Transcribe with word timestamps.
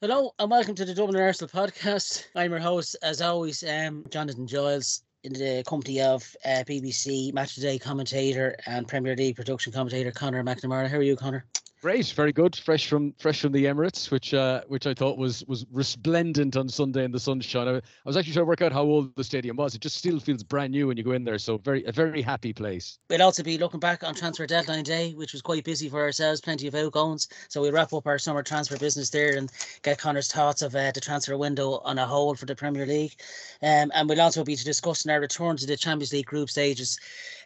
Hello 0.00 0.32
and 0.38 0.48
welcome 0.48 0.76
to 0.76 0.84
the 0.84 0.94
Dublin 0.94 1.20
Arsenal 1.20 1.50
podcast. 1.50 2.24
I'm 2.36 2.52
your 2.52 2.60
host, 2.60 2.94
as 3.02 3.20
always, 3.20 3.64
um, 3.64 4.04
Jonathan 4.10 4.46
Giles, 4.46 5.02
in 5.24 5.32
the 5.32 5.64
company 5.66 6.00
of 6.00 6.36
uh, 6.44 6.62
BBC 6.68 7.34
Match 7.34 7.56
of 7.56 7.62
the 7.62 7.68
Day 7.68 7.80
commentator 7.80 8.54
and 8.66 8.86
Premier 8.86 9.16
League 9.16 9.34
production 9.34 9.72
commentator 9.72 10.12
Conor 10.12 10.44
McNamara. 10.44 10.86
How 10.88 10.98
are 10.98 11.02
you, 11.02 11.16
Conor? 11.16 11.44
Great, 11.80 12.06
very 12.06 12.32
good. 12.32 12.56
Fresh 12.56 12.88
from 12.88 13.12
fresh 13.18 13.40
from 13.40 13.52
the 13.52 13.66
Emirates, 13.66 14.10
which 14.10 14.34
uh, 14.34 14.62
which 14.66 14.88
I 14.88 14.94
thought 14.94 15.16
was 15.16 15.44
was 15.46 15.64
resplendent 15.70 16.56
on 16.56 16.68
Sunday 16.68 17.04
in 17.04 17.12
the 17.12 17.20
sunshine. 17.20 17.68
I, 17.68 17.76
I, 17.76 17.80
was 18.04 18.16
actually 18.16 18.32
trying 18.32 18.46
to 18.46 18.48
work 18.48 18.62
out 18.62 18.72
how 18.72 18.82
old 18.82 19.14
the 19.14 19.22
stadium 19.22 19.56
was. 19.56 19.76
It 19.76 19.80
just 19.80 19.96
still 19.96 20.18
feels 20.18 20.42
brand 20.42 20.72
new 20.72 20.88
when 20.88 20.96
you 20.96 21.04
go 21.04 21.12
in 21.12 21.22
there. 21.22 21.38
So 21.38 21.58
very 21.58 21.84
a 21.84 21.92
very 21.92 22.20
happy 22.20 22.52
place. 22.52 22.98
We'll 23.08 23.22
also 23.22 23.44
be 23.44 23.58
looking 23.58 23.78
back 23.78 24.02
on 24.02 24.16
transfer 24.16 24.44
deadline 24.44 24.82
day, 24.82 25.12
which 25.12 25.32
was 25.32 25.40
quite 25.40 25.62
busy 25.62 25.88
for 25.88 26.00
ourselves. 26.00 26.40
Plenty 26.40 26.66
of 26.66 26.74
outgoings. 26.74 27.28
So 27.48 27.60
we'll 27.60 27.70
wrap 27.70 27.92
up 27.92 28.08
our 28.08 28.18
summer 28.18 28.42
transfer 28.42 28.76
business 28.76 29.10
there 29.10 29.36
and 29.36 29.48
get 29.82 29.98
Conor's 29.98 30.32
thoughts 30.32 30.62
of 30.62 30.74
uh, 30.74 30.90
the 30.90 31.00
transfer 31.00 31.36
window 31.36 31.78
on 31.84 31.98
a 31.98 32.06
whole 32.06 32.34
for 32.34 32.46
the 32.46 32.56
Premier 32.56 32.86
League. 32.86 33.14
Um, 33.62 33.92
and 33.94 34.08
we'll 34.08 34.20
also 34.20 34.42
be 34.42 34.56
discussing 34.56 35.12
our 35.12 35.20
return 35.20 35.56
to 35.58 35.66
the 35.66 35.76
Champions 35.76 36.12
League 36.12 36.26
group 36.26 36.50
stages 36.50 36.98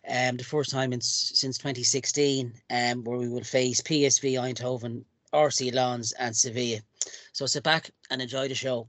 um, 0.09 0.37
the 0.37 0.45
first 0.45 0.70
time 0.70 0.92
in, 0.92 1.01
since 1.01 1.59
2016, 1.59 2.52
um, 2.70 3.05
where 3.05 3.19
we 3.19 3.29
will 3.29 3.45
face 3.45 3.80
PSV 3.80 4.34
Eindhoven, 4.34 5.05
RC 5.33 5.73
Lens, 5.73 6.12
and 6.12 6.37
Sevilla. 6.37 6.80
So 7.33 7.47
sit 7.47 7.62
back 7.62 7.91
and 8.11 8.20
enjoy 8.20 8.48
the 8.48 8.55
show. 8.55 8.88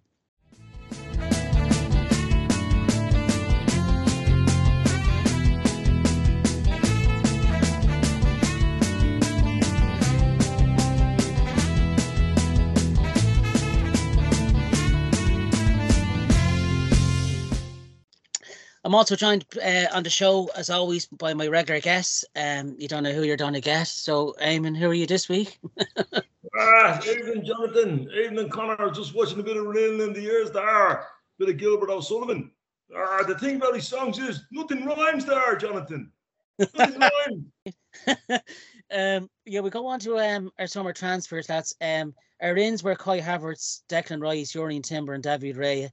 I'm 18.94 18.98
also 18.98 19.16
joined 19.16 19.44
uh, 19.60 19.88
on 19.92 20.04
the 20.04 20.10
show, 20.12 20.52
as 20.56 20.70
always, 20.70 21.08
by 21.08 21.34
my 21.34 21.48
regular 21.48 21.82
guests. 21.82 22.24
Um, 22.36 22.76
you 22.78 22.88
don't 22.88 23.02
know 23.02 23.12
who 23.12 23.24
you're 23.24 23.36
going 23.36 23.56
to 23.56 23.60
get. 23.60 23.88
So, 23.88 24.36
Eamonn, 24.40 24.78
who 24.78 24.88
are 24.88 24.94
you 24.94 25.08
this 25.08 25.28
week? 25.28 25.60
ah, 26.60 27.02
evening, 27.04 27.44
Jonathan. 27.44 28.08
Evening, 28.14 28.50
Conor. 28.50 28.92
Just 28.92 29.16
watching 29.16 29.40
a 29.40 29.44
bit 29.44 29.58
of 29.58 29.66
Reeling 29.66 30.10
in 30.10 30.14
the 30.14 30.22
Years 30.22 30.52
there. 30.52 31.08
Bit 31.40 31.50
of 31.50 31.58
Gilbert 31.58 31.90
O'Sullivan. 31.90 32.52
Ah, 32.96 33.24
the 33.28 33.36
thing 33.40 33.56
about 33.56 33.74
his 33.74 33.88
songs 33.88 34.20
is 34.20 34.46
nothing 34.52 34.86
rhymes 34.86 35.26
there, 35.26 35.56
Jonathan. 35.56 36.12
Nothing 36.60 37.02
rhymes. 37.66 37.76
um, 38.92 39.28
yeah, 39.48 39.62
we 39.62 39.72
go 39.72 39.88
on 39.88 40.02
to 40.02 40.20
um, 40.20 40.52
our 40.60 40.68
summer 40.68 40.94
transfers. 40.94 41.48
That's 41.48 41.74
um, 41.82 42.14
our 42.44 42.56
ins 42.58 42.84
were 42.84 42.94
Kai 42.94 43.22
Havertz, 43.22 43.82
Declan 43.90 44.22
Rice, 44.22 44.54
Jurrien 44.54 44.84
Timber, 44.84 45.14
and 45.14 45.24
David 45.24 45.56
Raya 45.56 45.90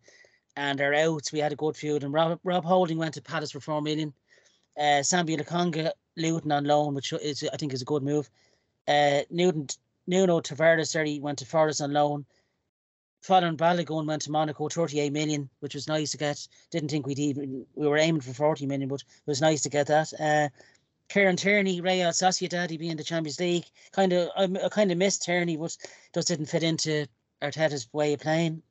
and 0.60 0.78
our 0.82 0.92
outs, 0.92 1.32
we 1.32 1.38
had 1.38 1.52
a 1.52 1.56
good 1.56 1.74
feud. 1.74 2.04
And 2.04 2.12
Rob, 2.12 2.38
Rob 2.44 2.64
Holding 2.66 2.98
went 2.98 3.14
to 3.14 3.22
Palace 3.22 3.50
for 3.50 3.60
four 3.60 3.80
million. 3.80 4.12
Uh, 4.78 5.00
Sambi 5.00 5.38
Lokonga, 5.38 5.92
Luton 6.16 6.52
on 6.52 6.64
loan, 6.64 6.94
which 6.94 7.14
is 7.14 7.48
I 7.50 7.56
think 7.56 7.72
is 7.72 7.80
a 7.80 7.86
good 7.86 8.02
move. 8.02 8.28
Uh, 8.86 9.20
Newton 9.30 9.68
Nuno 10.06 10.40
Tavares 10.40 11.06
he 11.06 11.18
went 11.18 11.38
to 11.38 11.46
Forest 11.46 11.80
on 11.80 11.94
loan. 11.94 12.26
Folarin 13.26 13.56
Balogun 13.56 14.06
went 14.06 14.22
to 14.22 14.30
Monaco, 14.30 14.68
38 14.68 15.12
million, 15.12 15.48
which 15.60 15.74
was 15.74 15.88
nice 15.88 16.10
to 16.12 16.18
get. 16.18 16.46
Didn't 16.70 16.90
think 16.90 17.06
we'd 17.06 17.18
even, 17.18 17.66
we 17.74 17.86
were 17.86 17.98
aiming 17.98 18.22
for 18.22 18.32
40 18.32 18.66
million, 18.66 18.88
but 18.88 19.00
it 19.00 19.26
was 19.26 19.42
nice 19.42 19.62
to 19.62 19.68
get 19.68 19.86
that. 19.88 20.12
Uh, 20.18 20.48
Kieran 21.08 21.36
Tierney, 21.36 21.80
Real 21.80 22.10
Sociedad, 22.10 22.70
he 22.70 22.78
be 22.78 22.88
in 22.88 22.96
the 22.96 23.04
Champions 23.04 23.38
League. 23.38 23.66
Kind 23.92 24.14
of, 24.14 24.30
I, 24.36 24.44
I 24.64 24.68
kind 24.70 24.90
of 24.90 24.96
missed 24.96 25.22
Tierney, 25.22 25.56
but 25.56 25.76
just 26.14 26.28
didn't 26.28 26.46
fit 26.46 26.62
into 26.62 27.06
Arteta's 27.42 27.88
way 27.92 28.14
of 28.14 28.20
playing. 28.20 28.62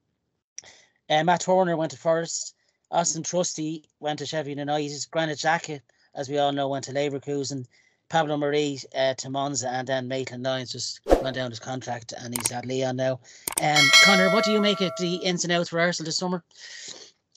Uh, 1.09 1.23
Matt 1.23 1.41
Turner 1.41 1.75
went 1.75 1.91
to 1.91 1.97
Forest. 1.97 2.55
Austin 2.91 3.23
Trusty 3.23 3.83
went 3.99 4.19
to 4.19 4.25
Sheffield 4.25 4.57
United. 4.57 5.05
Granit 5.11 5.37
Xhaka, 5.37 5.81
as 6.15 6.29
we 6.29 6.37
all 6.37 6.51
know, 6.51 6.67
went 6.67 6.85
to 6.85 6.91
Leverkusen. 6.91 7.65
Pablo 8.09 8.37
Marí 8.37 8.83
uh, 8.95 9.13
to 9.15 9.29
Monza, 9.29 9.69
and 9.69 9.87
then 9.87 10.07
Maitland 10.07 10.41
Niles 10.41 10.71
just 10.71 10.99
went 11.21 11.35
down 11.35 11.51
his 11.51 11.59
contract, 11.59 12.11
and 12.17 12.33
he's 12.33 12.51
at 12.51 12.65
Lyon 12.65 12.95
now. 12.95 13.19
Um, 13.61 13.85
Conor, 14.03 14.31
what 14.31 14.43
do 14.43 14.51
you 14.51 14.59
make 14.59 14.81
of 14.81 14.91
the 14.99 15.17
ins 15.17 15.43
and 15.43 15.53
outs 15.53 15.69
for 15.69 15.79
Arsenal 15.79 16.07
this 16.07 16.17
summer? 16.17 16.43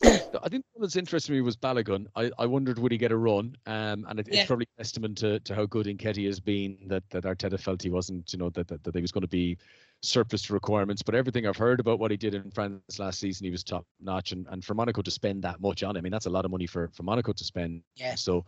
I 0.04 0.48
think 0.48 0.64
what 0.72 0.82
was 0.82 0.96
interesting 0.96 1.34
me 1.34 1.40
was 1.40 1.56
Balogun. 1.56 2.06
I, 2.16 2.30
I 2.38 2.46
wondered 2.46 2.78
would 2.78 2.92
he 2.92 2.98
get 2.98 3.12
a 3.12 3.16
run, 3.16 3.56
um, 3.66 4.04
and 4.08 4.18
it, 4.18 4.28
yeah. 4.30 4.40
it's 4.40 4.46
probably 4.46 4.66
a 4.76 4.82
testament 4.82 5.18
to, 5.18 5.38
to 5.40 5.54
how 5.54 5.66
good 5.66 5.86
Nketiah 5.86 6.26
has 6.26 6.40
been 6.40 6.78
that 6.86 7.08
that 7.10 7.24
Arteta 7.24 7.58
felt 7.58 7.82
he 7.82 7.90
wasn't, 7.90 8.32
you 8.32 8.38
know, 8.38 8.50
that 8.50 8.68
that, 8.68 8.82
that 8.84 8.94
he 8.94 9.00
was 9.00 9.12
going 9.12 9.22
to 9.22 9.28
be 9.28 9.58
surplus 10.02 10.42
to 10.42 10.52
requirements. 10.52 11.02
But 11.02 11.14
everything 11.14 11.46
I've 11.46 11.56
heard 11.56 11.80
about 11.80 11.98
what 11.98 12.10
he 12.10 12.16
did 12.16 12.34
in 12.34 12.50
France 12.50 12.98
last 12.98 13.20
season, 13.20 13.44
he 13.44 13.50
was 13.50 13.62
top 13.62 13.86
notch. 14.00 14.32
And, 14.32 14.46
and 14.50 14.64
for 14.64 14.74
Monaco 14.74 15.02
to 15.02 15.10
spend 15.10 15.42
that 15.44 15.60
much 15.60 15.82
on, 15.82 15.90
him, 15.90 15.98
I 15.98 16.00
mean, 16.02 16.12
that's 16.12 16.26
a 16.26 16.30
lot 16.30 16.44
of 16.44 16.50
money 16.50 16.66
for, 16.66 16.88
for 16.88 17.04
Monaco 17.04 17.32
to 17.32 17.44
spend. 17.44 17.82
Yeah. 17.94 18.16
So 18.16 18.44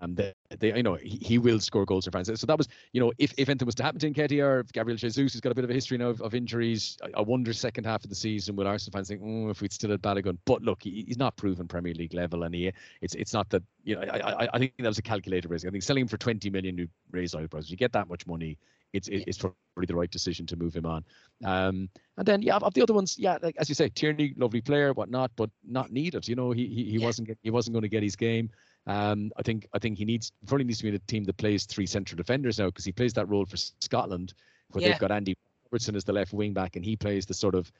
um, 0.00 0.14
they, 0.14 0.32
they, 0.58 0.74
you 0.74 0.82
know, 0.82 0.94
he, 0.94 1.18
he 1.20 1.38
will 1.38 1.60
score 1.60 1.84
goals 1.84 2.06
for 2.06 2.10
France. 2.10 2.30
So 2.34 2.46
that 2.46 2.56
was, 2.56 2.68
you 2.92 3.00
know, 3.00 3.12
if, 3.18 3.34
if 3.36 3.48
anything 3.48 3.66
was 3.66 3.74
to 3.76 3.82
happen 3.82 4.00
to 4.00 4.10
Nketiah 4.10 4.42
or 4.42 4.60
if 4.60 4.72
Gabriel 4.72 4.96
Jesus 4.96 5.32
has 5.32 5.40
got 5.40 5.52
a 5.52 5.54
bit 5.54 5.64
of 5.64 5.70
a 5.70 5.74
history 5.74 5.98
now 5.98 6.08
of, 6.08 6.22
of 6.22 6.34
injuries, 6.34 6.96
I, 7.02 7.18
I, 7.18 7.20
wonder 7.20 7.52
second 7.52 7.84
half 7.84 8.02
of 8.02 8.10
the 8.10 8.16
season 8.16 8.56
will 8.56 8.66
Arsenal 8.66 8.96
fans 8.96 9.08
think, 9.08 9.22
mm, 9.22 9.50
if 9.50 9.60
we'd 9.60 9.72
still 9.72 9.90
had 9.90 10.02
Balogun. 10.02 10.38
But 10.46 10.62
look, 10.62 10.82
he, 10.82 11.04
he's 11.06 11.18
not 11.18 11.36
proven 11.36 11.68
Premier 11.68 11.94
League 11.94 12.14
level, 12.14 12.44
and 12.44 12.54
he, 12.54 12.72
it's 13.02 13.14
it's 13.14 13.32
not 13.32 13.50
that, 13.50 13.62
you 13.84 13.96
know, 13.96 14.02
I, 14.02 14.44
I, 14.44 14.48
I 14.54 14.58
think 14.58 14.72
that 14.78 14.88
was 14.88 14.98
a 14.98 15.02
calculated 15.02 15.50
risk. 15.50 15.66
I 15.66 15.70
think 15.70 15.82
selling 15.82 16.02
him 16.02 16.08
for 16.08 16.16
20 16.16 16.48
million, 16.50 16.78
you 16.78 16.88
raise 17.10 17.34
eyebrows. 17.34 17.70
You 17.70 17.76
get 17.76 17.92
that 17.92 18.08
much 18.08 18.26
money, 18.26 18.56
it's 18.92 19.08
it's 19.08 19.38
probably 19.38 19.86
the 19.86 19.94
right 19.94 20.10
decision 20.10 20.46
to 20.46 20.56
move 20.56 20.74
him 20.74 20.86
on. 20.86 21.04
Um, 21.44 21.88
and 22.16 22.26
then 22.26 22.42
yeah, 22.42 22.56
of 22.56 22.74
the 22.74 22.82
other 22.82 22.94
ones, 22.94 23.16
yeah, 23.18 23.38
like 23.42 23.56
as 23.58 23.68
you 23.68 23.74
say, 23.74 23.88
Tierney, 23.88 24.34
lovely 24.36 24.60
player, 24.60 24.92
whatnot, 24.92 25.30
but 25.36 25.50
not 25.66 25.92
needed. 25.92 26.26
You 26.26 26.36
know, 26.36 26.50
he 26.50 26.66
he, 26.66 26.84
he 26.84 26.98
yeah. 26.98 27.06
wasn't 27.06 27.28
get, 27.28 27.38
he 27.42 27.50
wasn't 27.50 27.74
going 27.74 27.82
to 27.82 27.88
get 27.88 28.02
his 28.02 28.16
game. 28.16 28.50
Um, 28.86 29.30
I 29.36 29.42
think 29.42 29.66
I 29.72 29.78
think 29.78 29.98
he 29.98 30.04
needs 30.04 30.32
probably 30.46 30.64
needs 30.64 30.78
to 30.78 30.84
be 30.84 30.88
in 30.88 30.94
a 30.94 31.00
team 31.00 31.24
that 31.24 31.36
plays 31.36 31.64
three 31.66 31.86
central 31.86 32.16
defenders 32.16 32.58
now 32.58 32.66
because 32.66 32.84
he 32.84 32.92
plays 32.92 33.12
that 33.14 33.28
role 33.28 33.44
for 33.44 33.56
Scotland, 33.56 34.34
where 34.70 34.82
yeah. 34.82 34.90
they've 34.90 34.98
got 34.98 35.12
Andy 35.12 35.36
Robertson 35.66 35.96
as 35.96 36.04
the 36.04 36.12
left 36.12 36.32
wing 36.32 36.52
back 36.52 36.76
and 36.76 36.84
he 36.84 36.96
plays 36.96 37.26
the 37.26 37.34
sort 37.34 37.54
of 37.54 37.70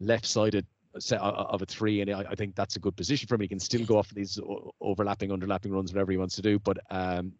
left-sided 0.00 0.66
set 0.98 1.20
of 1.20 1.62
a 1.62 1.66
three, 1.66 2.00
and 2.00 2.10
I, 2.10 2.24
I, 2.30 2.34
think 2.34 2.54
that's 2.54 2.76
a 2.76 2.78
good 2.78 2.96
position 2.96 3.26
for 3.26 3.34
him. 3.34 3.40
He 3.40 3.48
can 3.48 3.58
still 3.58 3.84
go 3.84 3.98
off 3.98 4.10
these 4.10 4.38
overlapping, 4.80 5.30
underlapping 5.30 5.72
runs, 5.72 5.92
whatever 5.92 6.12
he 6.12 6.18
wants 6.18 6.36
to 6.36 6.42
do. 6.42 6.58
But 6.58 6.78
um, 6.90 7.32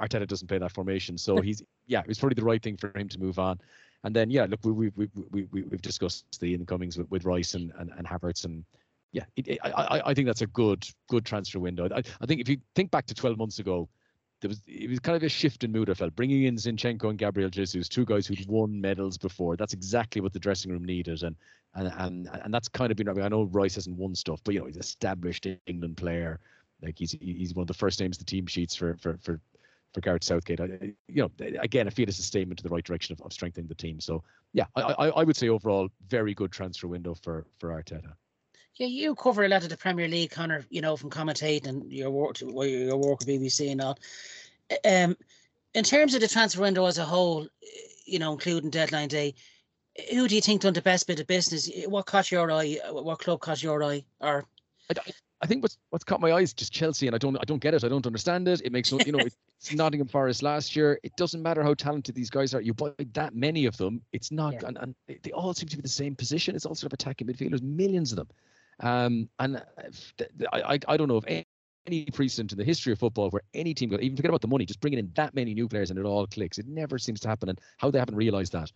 Arteta 0.00 0.26
doesn't 0.26 0.48
play 0.48 0.58
that 0.58 0.72
formation, 0.72 1.18
so 1.18 1.40
he's 1.40 1.62
yeah, 1.86 2.00
it 2.00 2.08
was 2.08 2.18
probably 2.18 2.34
the 2.34 2.44
right 2.44 2.62
thing 2.62 2.76
for 2.76 2.96
him 2.96 3.08
to 3.08 3.20
move 3.20 3.38
on. 3.38 3.60
And 4.04 4.16
then 4.16 4.30
yeah, 4.30 4.46
look, 4.48 4.60
we 4.64 4.72
we 4.72 4.88
we 4.96 5.08
we 5.30 5.42
we 5.52 5.62
we've 5.62 5.82
discussed 5.82 6.40
the 6.40 6.54
incomings 6.54 6.96
with, 6.96 7.10
with 7.10 7.24
Rice 7.24 7.54
and, 7.54 7.72
and 7.78 7.90
and 7.96 8.06
Havertz 8.06 8.44
and 8.44 8.64
yeah, 9.12 9.24
it, 9.36 9.46
it, 9.46 9.58
I 9.62 10.02
I 10.06 10.14
think 10.14 10.26
that's 10.26 10.40
a 10.40 10.46
good 10.46 10.86
good 11.08 11.24
transfer 11.24 11.60
window. 11.60 11.88
I 11.94 12.02
I 12.20 12.26
think 12.26 12.40
if 12.40 12.48
you 12.48 12.56
think 12.74 12.90
back 12.90 13.06
to 13.06 13.14
12 13.14 13.36
months 13.36 13.58
ago, 13.58 13.88
there 14.40 14.48
was 14.48 14.60
it 14.66 14.88
was 14.88 14.98
kind 15.00 15.16
of 15.16 15.22
a 15.22 15.28
shift 15.28 15.64
in 15.64 15.72
mood. 15.72 15.90
I 15.90 15.94
felt 15.94 16.16
bringing 16.16 16.44
in 16.44 16.56
Zinchenko 16.56 17.10
and 17.10 17.18
Gabriel 17.18 17.50
Jesus, 17.50 17.88
two 17.88 18.04
guys 18.04 18.26
who'd 18.26 18.46
won 18.48 18.80
medals 18.80 19.18
before. 19.18 19.56
That's 19.56 19.74
exactly 19.74 20.20
what 20.20 20.32
the 20.32 20.38
dressing 20.38 20.72
room 20.72 20.84
needed, 20.84 21.22
and 21.22 21.36
and 21.74 21.92
and 21.98 22.28
and 22.44 22.52
that's 22.52 22.68
kind 22.68 22.90
of 22.90 22.96
been. 22.96 23.08
I, 23.08 23.12
mean, 23.12 23.24
I 23.24 23.28
know 23.28 23.44
Rice 23.44 23.76
hasn't 23.76 23.96
won 23.96 24.14
stuff, 24.14 24.40
but 24.44 24.54
you 24.54 24.60
know 24.60 24.66
he's 24.66 24.76
established 24.76 25.46
England 25.66 25.96
player. 25.98 26.40
Like 26.82 26.98
he's 26.98 27.12
he's 27.20 27.54
one 27.54 27.62
of 27.62 27.68
the 27.68 27.74
first 27.74 28.00
names 28.00 28.18
the 28.18 28.24
team 28.24 28.46
sheets 28.46 28.74
for 28.74 28.96
for 28.96 29.18
for 29.22 29.40
for 29.94 30.00
Gareth 30.00 30.24
Southgate. 30.24 30.60
I, 30.60 30.94
you 31.06 31.22
know, 31.22 31.30
again, 31.60 31.86
I 31.86 31.90
feel 31.90 32.08
it's 32.08 32.18
a 32.18 32.22
statement 32.22 32.58
to 32.58 32.62
the 32.64 32.70
right 32.70 32.84
direction 32.84 33.12
of, 33.12 33.20
of 33.20 33.32
strengthening 33.32 33.68
the 33.68 33.74
team. 33.74 34.00
So 34.00 34.24
yeah, 34.54 34.64
I, 34.74 34.82
I, 34.82 35.08
I 35.08 35.24
would 35.24 35.36
say 35.36 35.50
overall 35.50 35.88
very 36.08 36.34
good 36.34 36.50
transfer 36.50 36.88
window 36.88 37.14
for 37.14 37.46
for 37.58 37.68
Arteta. 37.70 38.14
Yeah, 38.76 38.86
you 38.86 39.14
cover 39.14 39.44
a 39.44 39.48
lot 39.48 39.64
of 39.64 39.68
the 39.68 39.76
Premier 39.76 40.08
League, 40.08 40.30
Conor. 40.30 40.64
You 40.70 40.80
know, 40.80 40.96
from 40.96 41.10
commentating 41.10 41.66
and 41.66 41.92
your 41.92 42.10
work, 42.10 42.40
your 42.40 42.96
work 42.96 43.22
at 43.22 43.28
BBC 43.28 43.70
and 43.70 43.80
all. 43.80 43.98
Um, 44.84 45.16
in 45.74 45.84
terms 45.84 46.14
of 46.14 46.20
the 46.20 46.28
transfer 46.28 46.62
window 46.62 46.86
as 46.86 46.98
a 46.98 47.04
whole, 47.04 47.46
you 48.06 48.18
know, 48.18 48.32
including 48.32 48.70
deadline 48.70 49.08
day, 49.08 49.34
who 50.10 50.26
do 50.26 50.34
you 50.34 50.40
think 50.40 50.62
done 50.62 50.72
the 50.72 50.82
best 50.82 51.06
bit 51.06 51.20
of 51.20 51.26
business? 51.26 51.70
What 51.86 52.06
caught 52.06 52.30
your 52.30 52.50
eye? 52.50 52.78
What 52.90 53.18
club 53.18 53.40
caught 53.40 53.62
your 53.62 53.82
eye? 53.84 54.04
Or 54.20 54.44
I, 54.90 54.94
I 55.42 55.46
think 55.46 55.62
what's 55.62 55.76
what's 55.90 56.04
caught 56.04 56.20
my 56.20 56.32
eyes 56.32 56.52
just 56.54 56.72
Chelsea, 56.72 57.06
and 57.06 57.14
I 57.14 57.18
don't 57.18 57.36
I 57.36 57.44
don't 57.44 57.60
get 57.60 57.74
it. 57.74 57.84
I 57.84 57.88
don't 57.88 58.06
understand 58.06 58.48
it. 58.48 58.62
It 58.64 58.72
makes 58.72 58.90
no 58.90 59.00
you 59.04 59.12
know 59.12 59.18
it's 59.18 59.36
Nottingham 59.74 60.08
Forest 60.08 60.42
last 60.42 60.74
year. 60.74 60.98
It 61.02 61.14
doesn't 61.16 61.42
matter 61.42 61.62
how 61.62 61.74
talented 61.74 62.14
these 62.14 62.30
guys 62.30 62.54
are. 62.54 62.60
You 62.60 62.72
buy 62.72 62.92
that 63.12 63.34
many 63.34 63.66
of 63.66 63.76
them, 63.76 64.00
it's 64.12 64.30
not, 64.30 64.54
yeah. 64.54 64.68
and, 64.68 64.78
and 64.78 64.94
they 65.22 65.32
all 65.32 65.52
seem 65.52 65.68
to 65.68 65.76
be 65.76 65.82
the 65.82 65.88
same 65.88 66.14
position. 66.14 66.54
It's 66.54 66.64
all 66.64 66.74
sort 66.74 66.92
of 66.92 66.94
attacking 66.94 67.26
midfielders, 67.26 67.60
millions 67.60 68.12
of 68.12 68.16
them. 68.16 68.28
Um, 68.80 69.28
and 69.38 69.56
uh, 69.56 70.24
I, 70.52 70.78
I 70.88 70.96
don't 70.96 71.08
know 71.08 71.18
if 71.18 71.24
any, 71.26 71.44
any 71.86 72.06
precedent 72.06 72.52
in 72.52 72.58
the 72.58 72.64
history 72.64 72.92
of 72.92 72.98
football 72.98 73.30
where 73.30 73.42
any 73.54 73.74
team, 73.74 73.92
even 73.92 74.16
forget 74.16 74.30
about 74.30 74.40
the 74.40 74.48
money, 74.48 74.66
just 74.66 74.80
bringing 74.80 74.98
in 74.98 75.10
that 75.14 75.34
many 75.34 75.54
new 75.54 75.68
players 75.68 75.90
and 75.90 75.98
it 75.98 76.04
all 76.04 76.26
clicks. 76.26 76.58
It 76.58 76.66
never 76.66 76.98
seems 76.98 77.20
to 77.20 77.28
happen, 77.28 77.48
and 77.48 77.60
how 77.78 77.90
they 77.90 77.98
haven't 77.98 78.16
realised 78.16 78.52
that 78.52 78.70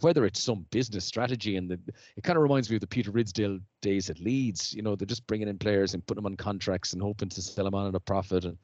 whether 0.00 0.24
it's 0.24 0.42
some 0.42 0.66
business 0.70 1.04
strategy 1.04 1.56
and 1.56 1.70
the, 1.70 1.78
it 2.16 2.24
kind 2.24 2.36
of 2.36 2.42
reminds 2.42 2.68
me 2.68 2.76
of 2.76 2.80
the 2.80 2.86
Peter 2.86 3.12
Ridsdale 3.12 3.60
days 3.82 4.10
at 4.10 4.18
Leeds. 4.18 4.74
You 4.74 4.82
know, 4.82 4.96
they're 4.96 5.06
just 5.06 5.26
bringing 5.26 5.48
in 5.48 5.58
players 5.58 5.94
and 5.94 6.04
putting 6.06 6.22
them 6.22 6.32
on 6.32 6.36
contracts 6.36 6.92
and 6.92 7.02
hoping 7.02 7.28
to 7.28 7.42
sell 7.42 7.64
them 7.64 7.74
on 7.74 7.88
at 7.88 7.94
a 7.94 8.00
profit. 8.00 8.44
And 8.44 8.58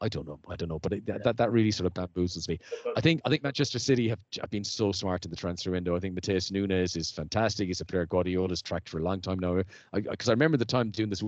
I 0.00 0.08
don't 0.08 0.26
know. 0.26 0.38
I 0.48 0.56
don't 0.56 0.68
know, 0.68 0.78
but 0.78 0.92
it, 0.92 1.06
that, 1.06 1.24
that 1.24 1.36
that 1.38 1.52
really 1.52 1.70
sort 1.70 1.86
of 1.86 1.94
bamboozles 1.94 2.48
me. 2.48 2.58
I 2.96 3.00
think 3.00 3.22
I 3.24 3.30
think 3.30 3.42
Manchester 3.42 3.78
City 3.78 4.08
have, 4.08 4.18
have 4.40 4.50
been 4.50 4.64
so 4.64 4.92
smart 4.92 5.24
in 5.24 5.30
the 5.30 5.36
transfer 5.36 5.70
window. 5.70 5.96
I 5.96 6.00
think 6.00 6.14
Matheus 6.14 6.52
Nunes 6.52 6.96
is 6.96 7.10
fantastic. 7.10 7.68
He's 7.68 7.80
a 7.80 7.84
player 7.84 8.04
Guardiola's 8.04 8.60
tracked 8.60 8.90
for 8.90 8.98
a 8.98 9.02
long 9.02 9.20
time 9.20 9.38
now. 9.38 9.62
Because 9.92 10.28
I, 10.28 10.32
I, 10.32 10.32
I, 10.32 10.34
remember 10.34 10.58
the 10.58 10.66
time 10.66 10.90
doing 10.90 11.08
this 11.08 11.22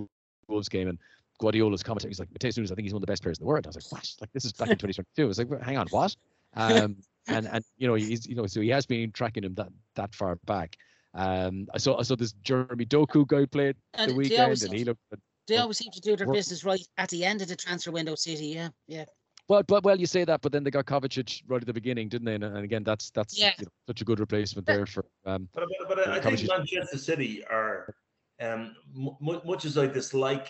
Wolves 0.48 0.68
game 0.68 0.88
and 0.88 0.98
Guardiola's 1.38 1.82
commentating. 1.82 2.08
He's 2.08 2.18
like 2.18 2.30
Matheus 2.30 2.58
Nunes. 2.58 2.70
I 2.70 2.74
think 2.74 2.84
he's 2.84 2.92
one 2.92 3.02
of 3.02 3.06
the 3.06 3.10
best 3.10 3.22
players 3.22 3.38
in 3.38 3.44
the 3.44 3.48
world. 3.48 3.66
I 3.66 3.70
was 3.70 3.76
like, 3.76 3.90
what? 3.90 4.14
Like 4.20 4.32
this 4.32 4.44
is 4.44 4.52
back 4.52 4.68
in 4.68 4.76
2022. 4.78 5.22
I 5.22 5.26
was 5.26 5.38
like, 5.38 5.62
hang 5.62 5.78
on, 5.78 5.86
what? 5.88 6.14
Um, 6.54 6.96
and 7.28 7.46
and 7.46 7.62
you 7.76 7.86
know 7.86 7.94
he's 7.94 8.26
you 8.26 8.34
know 8.34 8.46
so 8.46 8.62
he 8.62 8.70
has 8.70 8.86
been 8.86 9.12
tracking 9.12 9.44
him 9.44 9.54
that 9.56 9.68
that 9.96 10.14
far 10.14 10.36
back. 10.46 10.76
Um, 11.14 11.68
I 11.74 11.78
saw 11.78 11.98
I 11.98 12.02
saw 12.02 12.16
this 12.16 12.32
Jeremy 12.42 12.86
Doku 12.86 13.26
guy 13.26 13.44
played 13.44 13.76
the 13.92 14.14
weekend, 14.14 14.62
and 14.62 14.72
he 14.72 14.84
looked 14.84 15.02
they 15.48 15.56
always 15.56 15.78
seem 15.78 15.90
to 15.92 16.00
do 16.00 16.16
their 16.16 16.30
business 16.30 16.64
right 16.64 16.80
at 16.98 17.08
the 17.08 17.24
end 17.24 17.42
of 17.42 17.48
the 17.48 17.56
transfer 17.56 17.90
window, 17.90 18.14
City. 18.14 18.48
Yeah, 18.48 18.68
yeah. 18.86 19.04
Well, 19.48 19.62
but 19.62 19.82
well, 19.82 19.98
you 19.98 20.06
say 20.06 20.24
that, 20.24 20.42
but 20.42 20.52
then 20.52 20.62
they 20.62 20.70
got 20.70 20.84
Kovacic 20.84 21.42
right 21.46 21.60
at 21.60 21.66
the 21.66 21.72
beginning, 21.72 22.10
didn't 22.10 22.26
they? 22.26 22.34
And, 22.34 22.44
and 22.44 22.58
again, 22.58 22.84
that's 22.84 23.10
that's 23.10 23.38
yeah. 23.38 23.52
you 23.58 23.64
know, 23.64 23.70
such 23.86 24.02
a 24.02 24.04
good 24.04 24.20
replacement 24.20 24.66
there 24.66 24.84
for. 24.84 25.06
Um, 25.24 25.48
but 25.54 25.64
but, 25.80 25.88
but 25.88 26.08
I 26.08 26.20
think 26.20 26.46
Manchester 26.46 26.98
City 26.98 27.44
are, 27.46 27.94
um, 28.40 28.76
m- 28.94 29.40
much 29.44 29.64
as 29.64 29.78
I 29.78 29.86
dislike 29.86 30.48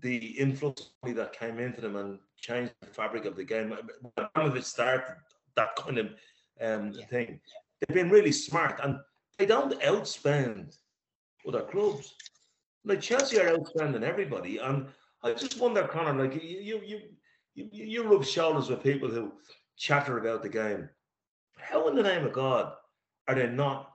the 0.00 0.16
influence 0.16 0.90
that 1.04 1.38
came 1.38 1.58
into 1.58 1.82
them 1.82 1.96
and 1.96 2.18
changed 2.40 2.72
the 2.80 2.86
fabric 2.86 3.26
of 3.26 3.36
the 3.36 3.44
game. 3.44 3.76
None 4.16 4.28
of 4.34 4.56
it 4.56 4.64
started 4.64 5.16
that 5.56 5.76
kind 5.76 5.98
of 5.98 6.06
um, 6.60 6.92
yeah. 6.92 7.06
thing. 7.06 7.40
They've 7.80 7.94
been 7.94 8.10
really 8.10 8.32
smart 8.32 8.80
and 8.82 8.98
they 9.38 9.46
don't 9.46 9.78
outspend 9.80 10.76
other 11.46 11.62
clubs 11.62 12.14
like 12.86 13.00
Chelsea 13.00 13.38
are 13.38 13.56
outspending 13.56 14.02
everybody, 14.02 14.58
and 14.58 14.86
I 15.22 15.34
just 15.34 15.60
wonder, 15.60 15.86
Conor, 15.86 16.14
like 16.24 16.42
you 16.42 16.80
you 16.82 17.00
you 17.54 17.68
you 17.72 18.02
rub 18.04 18.24
shoulders 18.24 18.70
with 18.70 18.82
people 18.82 19.08
who 19.08 19.32
chatter 19.76 20.18
about 20.18 20.42
the 20.42 20.48
game. 20.48 20.88
How 21.58 21.88
in 21.88 21.96
the 21.96 22.02
name 22.02 22.24
of 22.24 22.32
God 22.32 22.74
are 23.28 23.34
they 23.34 23.48
not 23.48 23.92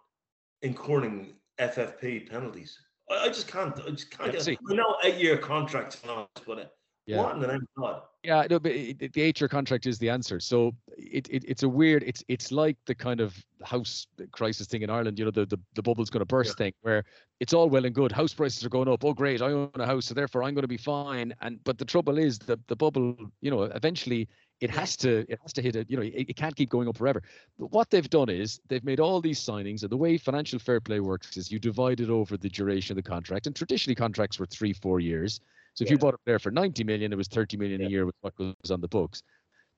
incurring 0.61 1.33
FFP 1.59 2.29
penalties? 2.29 2.77
I, 3.09 3.25
I 3.25 3.27
just 3.27 3.47
can't. 3.47 3.79
I 3.79 3.91
just 3.91 4.11
can't. 4.11 4.31
Get, 4.31 4.47
I 4.47 4.73
know 4.73 4.97
eight-year 5.03 5.37
contracts, 5.37 6.01
but 6.45 6.75
yeah. 7.05 7.17
What 7.17 7.35
in 7.35 7.41
the 7.41 7.47
name 7.47 7.67
of 7.77 7.81
God? 7.81 8.01
Yeah, 8.23 8.45
no, 8.51 8.59
but 8.59 8.71
it, 8.71 9.13
the 9.13 9.21
eight-year 9.21 9.47
contract 9.47 9.87
is 9.87 9.97
the 9.97 10.09
answer. 10.09 10.39
So 10.39 10.75
it, 10.95 11.27
it 11.31 11.43
it's 11.47 11.63
a 11.63 11.69
weird. 11.69 12.03
It's 12.03 12.23
it's 12.27 12.51
like 12.51 12.77
the 12.85 12.93
kind 12.93 13.19
of 13.19 13.35
house 13.63 14.05
crisis 14.31 14.67
thing 14.67 14.83
in 14.83 14.91
Ireland. 14.91 15.17
You 15.17 15.25
know, 15.25 15.31
the 15.31 15.47
the, 15.47 15.57
the 15.73 15.81
bubble's 15.81 16.11
going 16.11 16.19
to 16.19 16.25
burst 16.25 16.51
yeah. 16.51 16.65
thing, 16.65 16.73
where 16.81 17.03
it's 17.39 17.51
all 17.51 17.67
well 17.67 17.83
and 17.83 17.95
good. 17.95 18.11
House 18.11 18.31
prices 18.31 18.63
are 18.63 18.69
going 18.69 18.87
up. 18.87 19.03
Oh, 19.03 19.13
great! 19.13 19.41
I 19.41 19.47
own 19.47 19.71
a 19.73 19.87
house, 19.87 20.05
so 20.05 20.13
therefore 20.13 20.43
I'm 20.43 20.53
going 20.53 20.61
to 20.61 20.67
be 20.67 20.77
fine. 20.77 21.33
And 21.41 21.63
but 21.63 21.79
the 21.79 21.85
trouble 21.85 22.19
is 22.19 22.37
the 22.37 22.59
the 22.67 22.75
bubble. 22.75 23.17
You 23.41 23.49
know, 23.49 23.63
eventually 23.63 24.29
it 24.59 24.69
has 24.69 24.95
to 24.97 25.25
it 25.27 25.39
has 25.41 25.51
to 25.53 25.61
hit 25.63 25.75
it. 25.75 25.89
You 25.89 25.97
know, 25.97 26.03
it, 26.03 26.29
it 26.29 26.35
can't 26.35 26.55
keep 26.55 26.69
going 26.69 26.87
up 26.87 26.97
forever. 26.97 27.23
But 27.57 27.71
what 27.71 27.89
they've 27.89 28.07
done 28.07 28.29
is 28.29 28.59
they've 28.67 28.83
made 28.83 28.99
all 28.99 29.19
these 29.19 29.39
signings, 29.39 29.81
and 29.81 29.89
the 29.89 29.97
way 29.97 30.19
financial 30.19 30.59
fair 30.59 30.79
play 30.79 30.99
works 30.99 31.37
is 31.37 31.51
you 31.51 31.57
divide 31.57 32.01
it 32.01 32.11
over 32.11 32.37
the 32.37 32.49
duration 32.49 32.95
of 32.95 33.03
the 33.03 33.09
contract. 33.09 33.47
And 33.47 33.55
traditionally, 33.55 33.95
contracts 33.95 34.37
were 34.37 34.45
three, 34.45 34.73
four 34.73 34.99
years. 34.99 35.41
So 35.73 35.83
if 35.83 35.89
yeah. 35.89 35.93
you 35.93 35.97
bought 35.97 36.13
a 36.13 36.17
player 36.19 36.39
for 36.39 36.51
90 36.51 36.83
million, 36.83 37.13
it 37.13 37.15
was 37.15 37.27
30 37.27 37.57
million 37.57 37.81
yeah. 37.81 37.87
a 37.87 37.89
year 37.89 38.05
with 38.05 38.15
what 38.21 38.33
was 38.37 38.71
on 38.71 38.81
the 38.81 38.87
books. 38.87 39.23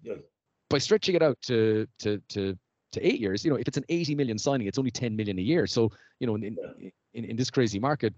Yeah. 0.02 0.16
By 0.70 0.80
stretching 0.80 1.16
it 1.16 1.22
out 1.22 1.38
to 1.44 1.88
to 2.00 2.22
to 2.30 2.58
to 2.94 3.08
eight 3.08 3.20
years, 3.20 3.44
you 3.44 3.52
know, 3.52 3.58
if 3.58 3.68
it's 3.68 3.78
an 3.78 3.86
80 3.90 4.16
million 4.16 4.38
signing, 4.38 4.68
it's 4.68 4.78
only 4.78 4.92
10 4.92 5.16
million 5.16 5.38
a 5.40 5.42
year. 5.42 5.68
So, 5.68 5.92
you 6.20 6.28
know, 6.28 6.36
in 6.36 6.44
in, 6.44 6.92
in, 7.14 7.26
in 7.26 7.36
this 7.36 7.50
crazy 7.50 7.80
market, 7.80 8.14